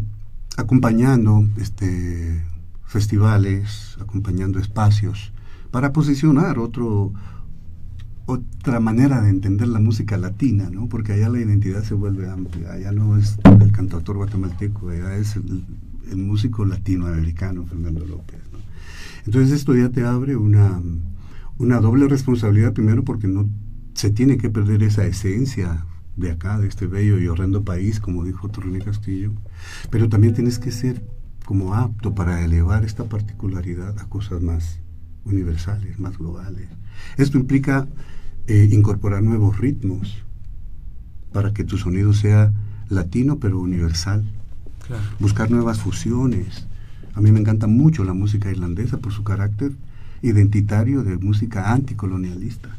[0.57, 2.43] acompañando este,
[2.85, 5.33] festivales, acompañando espacios,
[5.71, 7.13] para posicionar otro,
[8.27, 10.89] otra manera de entender la música latina, ¿no?
[10.89, 15.37] porque allá la identidad se vuelve amplia, allá no es el cantautor guatemalteco, allá es
[15.37, 15.65] el,
[16.17, 18.39] músico latinoamericano Fernando López.
[19.25, 20.81] Entonces esto ya te abre una,
[21.59, 23.49] una doble responsabilidad, primero porque no
[23.95, 28.23] se tiene que perder esa esencia de acá, de este bello y horrendo país, como
[28.23, 29.33] dijo Torrené Castillo,
[29.91, 31.03] pero también tienes que ser
[31.45, 34.81] como apto para elevar esta particularidad a cosas más
[35.25, 36.69] universales, más globales.
[37.17, 37.89] Esto implica
[38.47, 40.23] eh, incorporar nuevos ritmos
[41.33, 42.53] para que tu sonido sea
[42.89, 44.25] latino pero universal.
[45.19, 46.67] Buscar nuevas fusiones.
[47.15, 49.73] A mí me encanta mucho la música irlandesa por su carácter
[50.21, 52.77] identitario de música anticolonialista.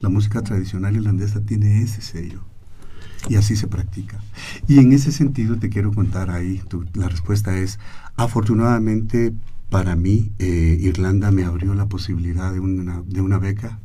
[0.00, 2.42] La música tradicional irlandesa tiene ese sello
[3.28, 4.20] y así se practica.
[4.68, 6.60] Y en ese sentido te quiero contar ahí,
[6.94, 7.78] la respuesta es,
[8.16, 9.32] afortunadamente
[9.72, 13.80] para mí, eh, Irlanda me abrió la posibilidad de una, de una beca,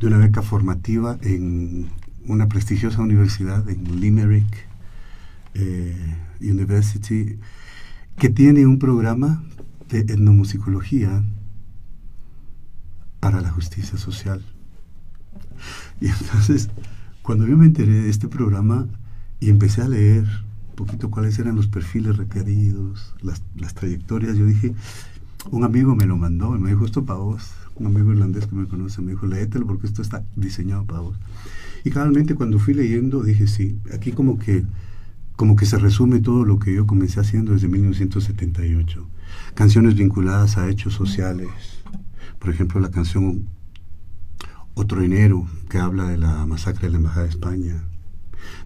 [0.00, 1.90] de una beca formativa en
[2.26, 4.66] una prestigiosa universidad en Limerick
[5.52, 7.38] eh, University,
[8.16, 9.44] que tiene un programa
[9.90, 11.22] de etnomusicología
[13.20, 14.42] para la justicia social.
[16.00, 16.70] Y entonces,
[17.20, 18.88] cuando yo me enteré de este programa
[19.40, 20.24] y empecé a leer
[20.74, 24.36] poquito cuáles eran los perfiles requeridos, las, las trayectorias.
[24.36, 24.74] Yo dije,
[25.50, 27.50] un amigo me lo mandó me dijo, esto para vos.
[27.76, 31.16] Un amigo irlandés que me conoce me dijo, léetelo porque esto está diseñado para vos.
[31.84, 34.64] Y cabalmente cuando fui leyendo dije, sí, aquí como que,
[35.36, 39.08] como que se resume todo lo que yo comencé haciendo desde 1978.
[39.54, 41.48] Canciones vinculadas a hechos sociales.
[42.38, 43.46] Por ejemplo, la canción
[44.74, 47.82] Otro Enero, que habla de la masacre de la Embajada de España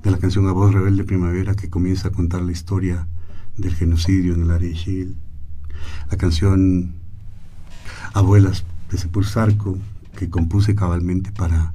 [0.02, 3.08] de la canción A Voz Rebelde Primavera que comienza a contar la historia
[3.56, 5.14] del genocidio en el área de Chile.
[6.10, 6.94] La canción
[8.14, 9.78] Abuelas de Sepur Sarco
[10.16, 11.74] que compuse cabalmente para,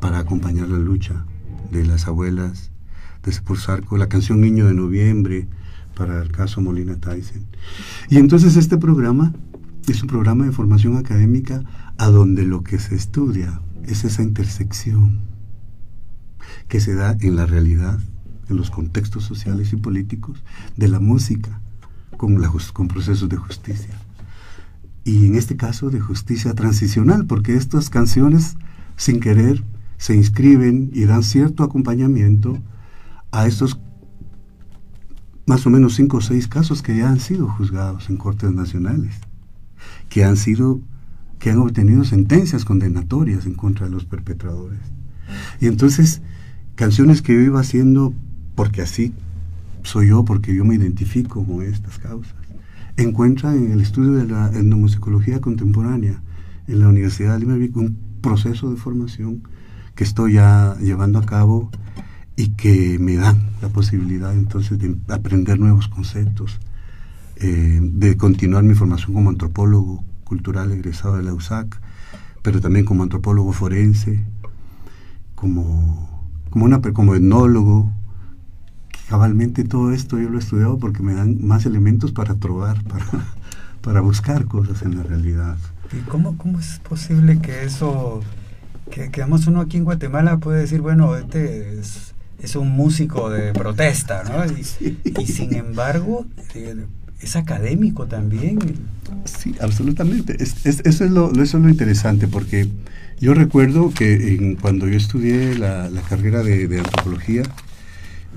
[0.00, 1.24] para acompañar la lucha
[1.70, 2.70] de las abuelas
[3.22, 3.96] de Sepur Sarco.
[3.96, 5.48] La canción Niño de Noviembre
[5.96, 7.46] para el caso Molina Tyson.
[8.08, 9.32] Y entonces este programa
[9.88, 11.62] es un programa de formación académica
[11.98, 15.35] a donde lo que se estudia es esa intersección
[16.68, 17.98] que se da en la realidad,
[18.48, 20.42] en los contextos sociales y políticos
[20.76, 21.60] de la música
[22.16, 23.94] con, procesos de justicia.
[25.04, 28.56] Y en este caso de justicia transicional, porque estas canciones
[28.96, 29.62] sin querer
[29.98, 32.58] se inscriben y dan cierto acompañamiento
[33.30, 33.80] a estos
[35.46, 39.14] más o menos cinco o seis casos que ya han sido juzgados en cortes nacionales,
[40.08, 40.80] que han sido,
[41.38, 44.80] que han obtenido sentencias condenatorias en contra de los perpetradores.
[45.60, 46.20] Y entonces
[46.76, 48.14] canciones que yo iba haciendo
[48.54, 49.12] porque así
[49.82, 52.34] soy yo, porque yo me identifico con estas causas.
[52.96, 56.22] Encuentra en el estudio de la etnomusicología contemporánea
[56.66, 59.42] en la Universidad de Limerick un proceso de formación
[59.94, 61.70] que estoy ya llevando a cabo
[62.36, 66.58] y que me dan la posibilidad entonces de aprender nuevos conceptos,
[67.36, 71.80] eh, de continuar mi formación como antropólogo cultural egresado de la USAC,
[72.42, 74.22] pero también como antropólogo forense,
[75.34, 76.15] como
[76.50, 77.90] como, una, como etnólogo,
[79.08, 83.06] cabalmente todo esto yo lo he estudiado porque me dan más elementos para trobar, para,
[83.80, 85.56] para buscar cosas en la realidad.
[85.92, 88.20] ¿Y cómo, cómo es posible que eso,
[88.90, 93.52] que, que uno aquí en Guatemala puede decir, bueno, este es, es un músico de
[93.52, 94.44] protesta, ¿no?
[94.44, 94.64] Y,
[95.26, 96.86] sin embargo, eh,
[97.20, 98.58] es académico también.
[99.24, 100.42] Sí, absolutamente.
[100.42, 102.68] Es, eso, es lo, eso es lo interesante porque
[103.20, 107.42] yo recuerdo que cuando yo estudié la, carrera de, antropología,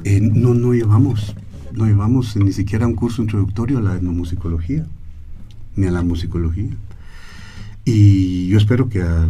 [0.04, 1.36] eh, no, no llevamos,
[1.74, 4.86] no llevamos ni siquiera un curso introductorio a la etnomusicología.
[5.76, 6.72] ni a la musicología.
[7.86, 9.28] Y yo espero que a,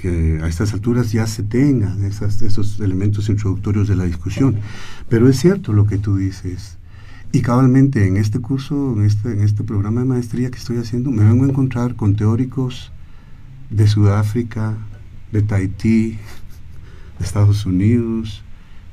[0.00, 4.56] que a estas alturas ya se tengan esos elementos introductorios de la discusión.
[5.08, 6.77] Pero es cierto lo que tú dices.
[7.30, 11.10] Y cabalmente en este curso, en este, en este programa de maestría que estoy haciendo,
[11.10, 12.90] me vengo a encontrar con teóricos
[13.68, 14.78] de Sudáfrica,
[15.30, 16.18] de Tahití,
[17.18, 18.42] de Estados Unidos,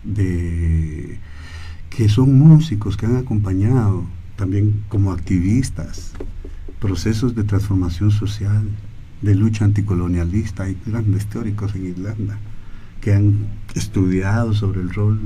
[0.04, 1.20] de
[1.90, 4.04] que son músicos que han acompañado
[4.36, 6.12] también como activistas
[6.82, 8.68] procesos de transformación social,
[9.22, 10.64] de lucha anticolonialista.
[10.64, 12.38] Hay grandes teóricos en Irlanda
[13.00, 15.20] que han estudiado sobre el rol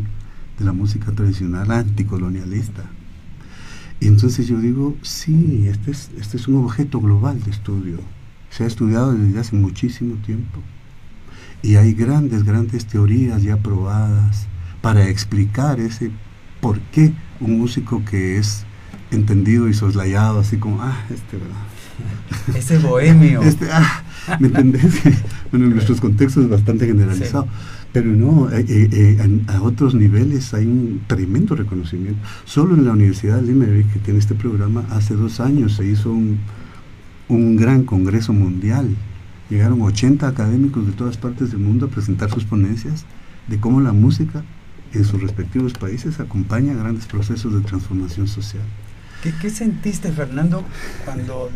[0.59, 2.83] de la música tradicional anticolonialista.
[3.99, 7.99] Y entonces yo digo, sí, este es, este es un objeto global de estudio.
[8.49, 10.59] Se ha estudiado desde hace muchísimo tiempo.
[11.61, 14.47] Y hay grandes, grandes teorías ya probadas
[14.81, 16.11] para explicar ese
[16.61, 18.63] por qué un músico que es
[19.11, 22.55] entendido y soslayado, así como, ah, este, ¿verdad?
[22.55, 23.41] Ese bohemio.
[23.41, 24.03] Este, ah,
[24.39, 25.01] ¿Me entendés?
[25.51, 27.47] bueno, en nuestros contextos es bastante generalizado.
[27.91, 32.19] Pero no, eh, eh, eh, a, otros niveles hay un tremendo reconocimiento.
[32.45, 36.11] Solo en la Universidad de Limerick, que tiene este programa, hace dos años se hizo
[36.11, 36.39] un,
[37.27, 38.95] un gran congreso mundial.
[39.49, 43.05] Llegaron 80 académicos de todas partes del mundo a presentar sus ponencias
[43.47, 44.43] de cómo la música
[44.93, 48.63] en sus respectivos países acompaña grandes procesos de transformación social.
[49.41, 50.63] ¿Qué, sentiste, Fernando,
[51.03, 51.49] cuando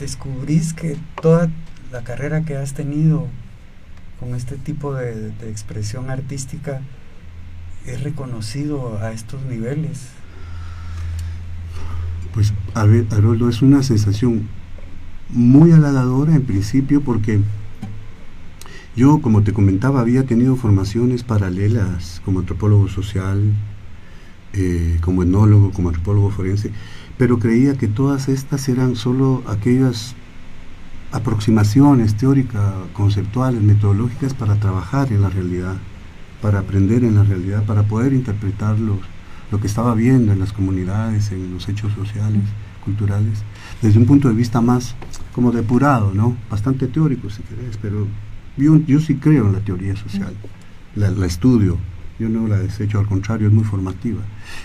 [0.00, 1.48] descubrís que toda
[1.92, 3.28] la carrera que has tenido
[4.18, 6.80] con este tipo de, expresión artística
[7.86, 10.08] es reconocido a estos niveles?
[12.34, 14.48] Pues, a ver, Haroldo, es una sensación
[15.30, 17.40] muy halagadora en principio porque
[18.96, 23.54] yo, como te comentaba, había tenido formaciones paralelas como antropólogo social,
[24.54, 26.72] eh, como etnólogo, como antropólogo forense,
[27.16, 30.14] pero creía que todas estas eran solo aquellas
[31.12, 35.76] aproximaciones teóricas, conceptuales, metodológicas para trabajar en la realidad,
[36.42, 41.32] para aprender en la realidad, para poder interpretar lo que estaba viendo en las comunidades,
[41.32, 42.42] en los hechos sociales,
[42.84, 43.42] culturales,
[43.82, 44.94] desde un punto de vista más
[45.34, 46.36] como depurado, ¿no?
[46.50, 48.06] Bastante teórico, si querés, pero
[48.56, 50.34] yo, yo sí creo en la teoría social,
[50.94, 51.76] la, la estudio,
[52.18, 54.20] yo no la desecho, al contrario, es muy formativa.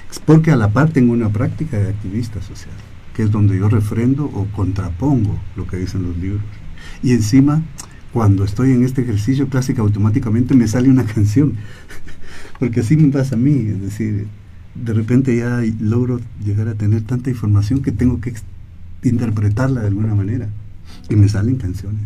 [0.10, 2.74] Es porque a la par tengo una práctica de activista social,
[3.14, 6.44] que es donde yo refrendo o contrapongo lo que dicen los libros.
[7.02, 7.62] Y encima,
[8.12, 11.54] cuando estoy en este ejercicio clásico, automáticamente me sale una canción,
[12.60, 14.28] porque así me pasa a mí, es decir,
[14.76, 18.34] de repente ya logro llegar a tener tanta información que tengo que
[19.04, 20.50] interpretarla de alguna manera,
[21.10, 22.02] y me salen canciones.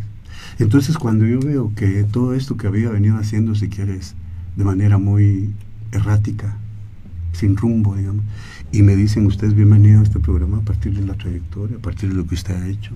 [0.59, 4.15] Entonces cuando yo veo que todo esto que había venido haciendo, si quieres,
[4.55, 5.53] de manera muy
[5.91, 6.57] errática,
[7.37, 8.25] sin rumbo, digamos.
[8.71, 11.81] Y me dicen, usted es bienvenido a este programa a partir de la trayectoria, a
[11.81, 12.91] partir de lo que usted ha hecho.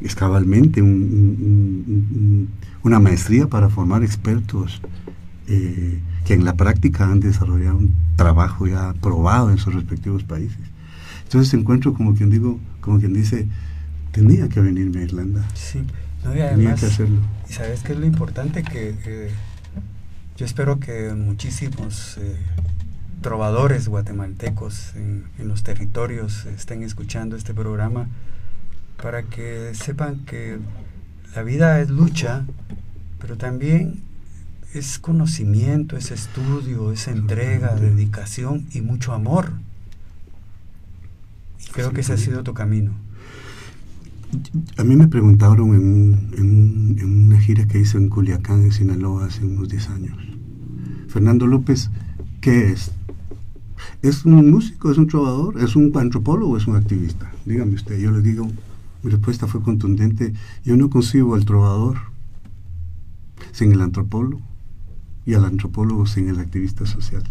[0.00, 0.82] Es cabalmente
[2.82, 4.80] una maestría para formar expertos
[5.46, 10.58] eh, que en la práctica han desarrollado un trabajo ya probado en sus respectivos países.
[11.24, 13.46] Entonces encuentro como quien digo, como quien dice,
[14.12, 15.44] tenía que venirme a Irlanda.
[15.54, 15.82] Sí,
[16.22, 17.20] tenía que hacerlo.
[17.48, 19.30] Y sabes qué es lo importante que eh,
[20.36, 22.36] yo espero que muchísimos eh,
[23.24, 28.06] trovadores guatemaltecos en, los territorios estén escuchando este programa
[29.02, 30.58] para que sepan que
[31.34, 32.44] la vida es lucha,
[33.18, 34.02] pero también
[34.74, 39.52] es conocimiento, es estudio, es entrega, dedicación y mucho amor.
[41.66, 42.92] Y creo que ese ha sido tu camino.
[44.76, 49.46] A mí me preguntaron en, en, una gira que hice en Culiacán, en Sinaloa, hace
[49.46, 50.18] unos 10 años.
[51.08, 51.90] Fernando López,
[52.42, 52.92] ¿qué es?
[54.02, 57.30] ¿Es un músico, es un trovador, es un antropólogo, es un activista?
[57.44, 58.46] Dígame usted, yo le digo,
[59.02, 60.32] mi respuesta fue contundente,
[60.64, 61.96] yo no concibo al trovador
[63.52, 64.42] sin el antropólogo
[65.26, 67.22] y al antropólogo sin el activista social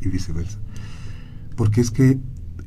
[0.00, 0.58] y viceversa.
[1.56, 2.18] Porque es que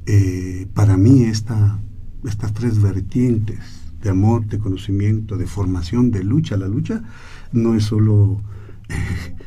[0.06, 1.80] eh, para mí esta
[2.28, 3.60] estas tres vertientes
[4.02, 6.58] de amor, de conocimiento, de formación, de lucha.
[6.58, 7.04] La lucha
[7.52, 8.42] no es solo,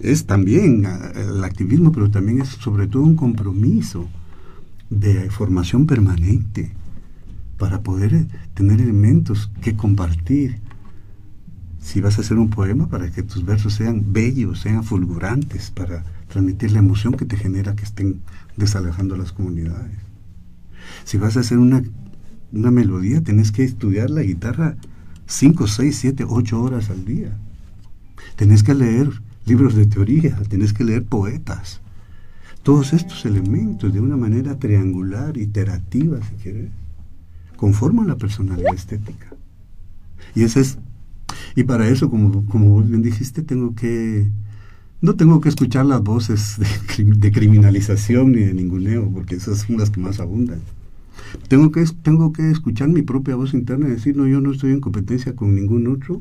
[0.00, 4.08] es también ah, el activismo, pero también es sobre todo un compromiso
[4.90, 6.72] de formación permanente
[7.58, 10.60] para poder tener elementos que compartir.
[11.80, 16.04] Si vas a hacer un poema, para que tus versos sean bellos, sean fulgurantes, para
[16.28, 18.20] transmitir la emoción que te genera que estén
[18.56, 19.96] desalejando las comunidades.
[21.04, 21.82] Si vas a hacer una
[22.52, 24.76] una melodía, tenés que estudiar la guitarra
[25.26, 27.36] 5, 6, 7, 8 horas al día.
[28.36, 29.10] Tenés que leer
[29.46, 31.80] libros de teoría, tenés que leer poetas.
[32.62, 36.70] Todos estos elementos de una manera triangular, iterativa, si quieres,
[37.56, 39.28] conforman la personalidad estética.
[40.34, 40.78] Y ese es,
[41.54, 44.28] y para eso, como, como bien dijiste, tengo que,
[45.00, 49.78] no tengo que escuchar las voces de, de criminalización ni de ninguneo, porque esas son
[49.78, 50.60] las que más abundan.
[51.48, 54.72] Tengo que, tengo que escuchar mi propia voz interna y decir, no, yo no estoy
[54.72, 56.20] en competencia con ningún otro,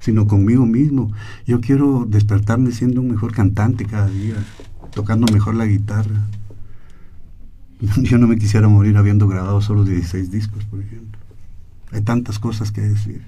[0.00, 1.12] sino conmigo mismo.
[1.46, 4.36] Yo quiero despertarme siendo un mejor cantante cada día,
[4.92, 6.26] tocando mejor la guitarra.
[8.02, 11.20] Yo no me quisiera morir habiendo grabado solo 16 discos, por ejemplo.
[11.92, 13.22] Hay tantas cosas que decir.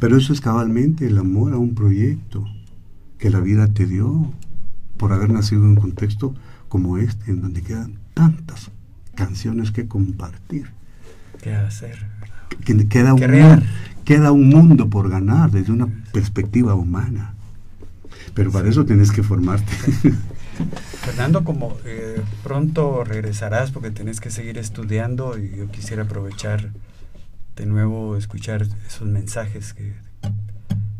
[0.00, 2.44] Pero eso es cabalmente el amor a un proyecto
[3.18, 4.32] que la vida te dio
[4.96, 6.34] por haber nacido en un contexto
[6.68, 8.70] como este, en donde quedan tantas
[9.14, 10.66] canciones que compartir.
[11.42, 12.06] ¿Qué hacer?
[12.64, 13.20] Que queda, un
[14.04, 17.34] queda un mundo por ganar desde una perspectiva humana.
[18.34, 19.72] Pero para eso tienes que formarte.
[21.02, 26.70] Fernando, como eh, pronto regresarás porque tenés que seguir estudiando y yo quisiera aprovechar
[27.56, 29.92] de nuevo escuchar esos mensajes que,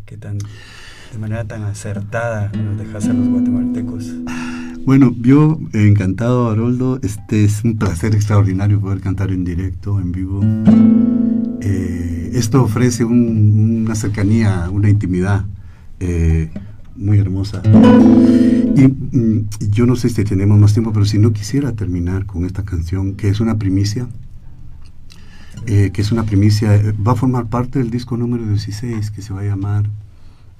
[0.07, 4.13] que tan, de manera tan acertada nos dejas a los guatemaltecos.
[4.85, 7.01] Bueno, yo encantado, Haroldo.
[7.03, 10.41] Este es un placer extraordinario poder cantar en directo, en vivo.
[11.63, 15.45] Eh, esto ofrece una cercanía, una intimidad
[16.01, 16.51] eh,
[16.97, 17.63] muy hermosa.
[17.65, 22.45] Y, mm, yo no sé si tenemos más tiempo, pero si no quisiera terminar con
[22.45, 24.09] esta canción, que es una primicia,
[25.67, 26.71] eh, que es una primicia,
[27.07, 29.89] va a formar parte del disco número 16, que se va a llamar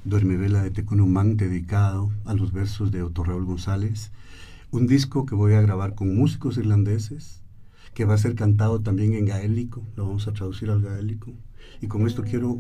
[0.05, 4.13] Duerme Vela de Tecunumán, dedicado a los versos de Otto Raúl González.
[4.71, 7.41] Un disco que voy a grabar con músicos irlandeses,
[7.95, 11.33] que va a ser cantado también en gaélico, lo vamos a traducir al gaélico.
[11.85, 12.59] Y con esto quiero,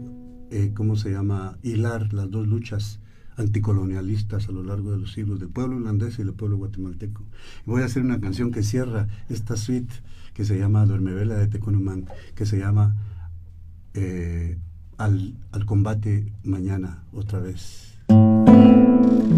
[0.50, 3.00] eh, ¿cómo se llama?, hilar las dos luchas
[3.38, 7.24] anticolonialistas a lo largo de los siglos del pueblo irlandés y del pueblo guatemalteco.
[7.64, 9.94] Voy a hacer una canción que cierra esta suite
[10.34, 12.04] que se llama Duerme Vela de Tecunumán,
[12.34, 12.96] que se llama
[13.94, 14.58] eh,
[14.98, 17.94] al, al combate mañana otra vez.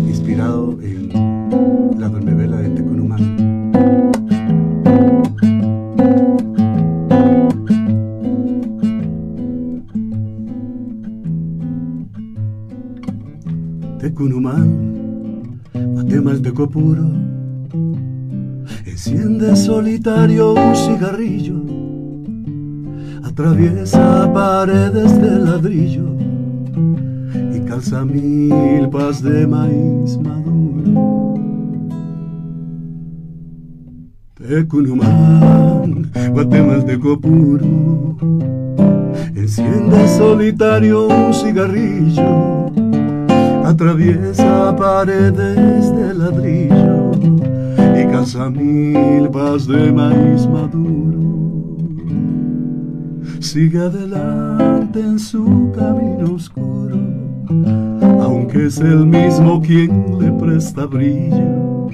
[0.08, 1.10] Inspirado en
[1.96, 3.45] la Vela de Tecunumán.
[14.16, 15.60] Tecunumán,
[15.94, 17.04] matemalteco puro,
[18.86, 21.60] enciende solitario un cigarrillo
[23.22, 26.16] atraviesa paredes de ladrillo
[27.54, 31.34] y calza milpas de maíz maduro.
[34.32, 38.16] Tecunumán, guatemalteco puro,
[39.34, 42.85] enciende solitario un cigarrillo,
[43.68, 47.10] atraviesa paredes de ladrillo
[48.00, 51.16] y calza milpas de maíz maduro
[53.40, 56.96] sigue adelante en su camino oscuro,
[58.20, 61.88] aunque es el mismo quien le presta brillo.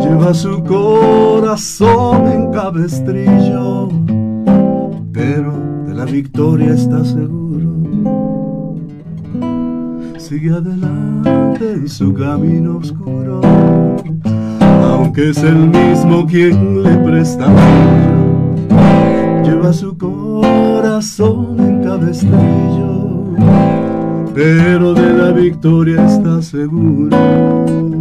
[0.00, 3.88] Lleva su corazón en cabestrillo,
[5.12, 5.52] pero
[5.86, 7.39] de la victoria está seguro.
[10.30, 13.40] Sigue adelante en su camino oscuro,
[14.80, 23.24] aunque es el mismo quien le presta brillo lleva su corazón en cabestrillo,
[24.32, 27.99] pero de la victoria está seguro.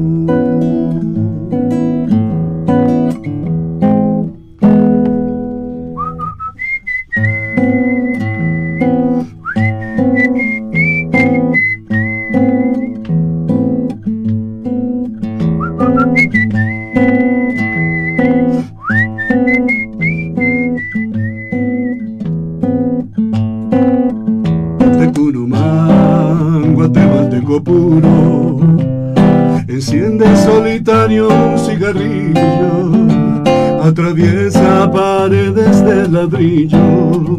[36.50, 37.38] Ladrillo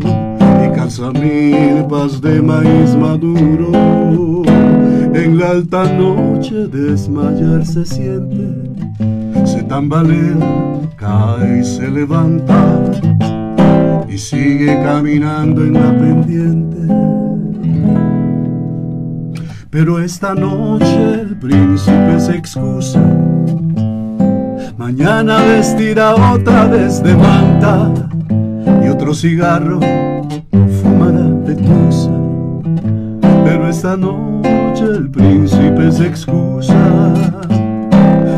[0.65, 3.73] y calza milpas de maíz maduro.
[5.15, 8.87] En la alta noche desmayar se siente,
[9.45, 10.37] se tambalea,
[10.97, 12.83] cae y se levanta
[14.09, 16.79] y sigue caminando en la pendiente.
[19.71, 23.01] Pero esta noche el príncipe se excusa
[24.77, 27.93] Mañana vestirá otra vez de manta
[29.01, 29.81] otro cigarro
[30.83, 32.11] fumará de tusa.
[33.45, 36.75] Pero esta noche el príncipe se excusa.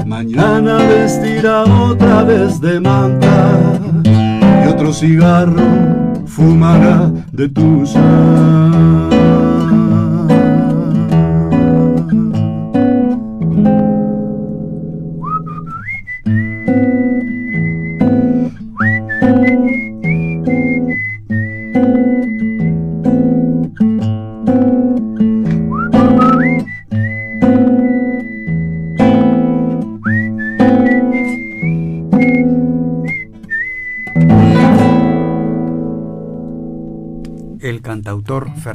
[0.06, 3.58] Mañana vestirá otra vez de manta
[4.04, 5.64] y otro cigarro
[6.26, 7.84] fumará de tu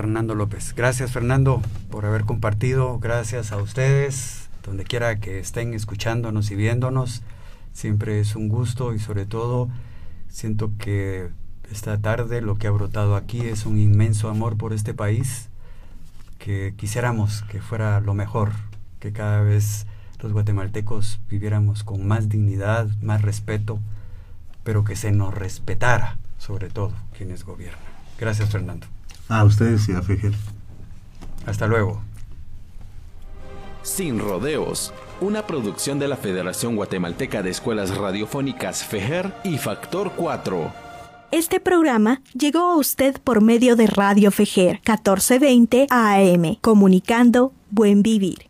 [0.07, 0.73] Fernando López.
[0.73, 7.23] Gracias Fernando por haber compartido, gracias a ustedes, donde quiera que estén escuchándonos y viéndonos,
[7.73, 9.67] siempre es un gusto y sobre todo
[10.29, 11.27] siento que
[11.69, 15.49] esta tarde lo que ha brotado aquí es un inmenso amor por este país,
[16.39, 18.53] que quisiéramos que fuera lo mejor,
[19.01, 19.87] que cada vez
[20.21, 23.81] los guatemaltecos viviéramos con más dignidad, más respeto,
[24.63, 27.81] pero que se nos respetara, sobre todo, quienes gobiernan.
[28.17, 28.87] Gracias, Fernando.
[29.29, 30.33] A ustedes y a Fejer.
[31.45, 32.01] Hasta luego.
[33.83, 40.73] Sin rodeos, una producción de la Federación Guatemalteca de Escuelas Radiofónicas FEJER y Factor 4.
[41.31, 48.46] Este programa llegó a usted por medio de Radio Fejer 1420 AM, comunicando Buen Vivir.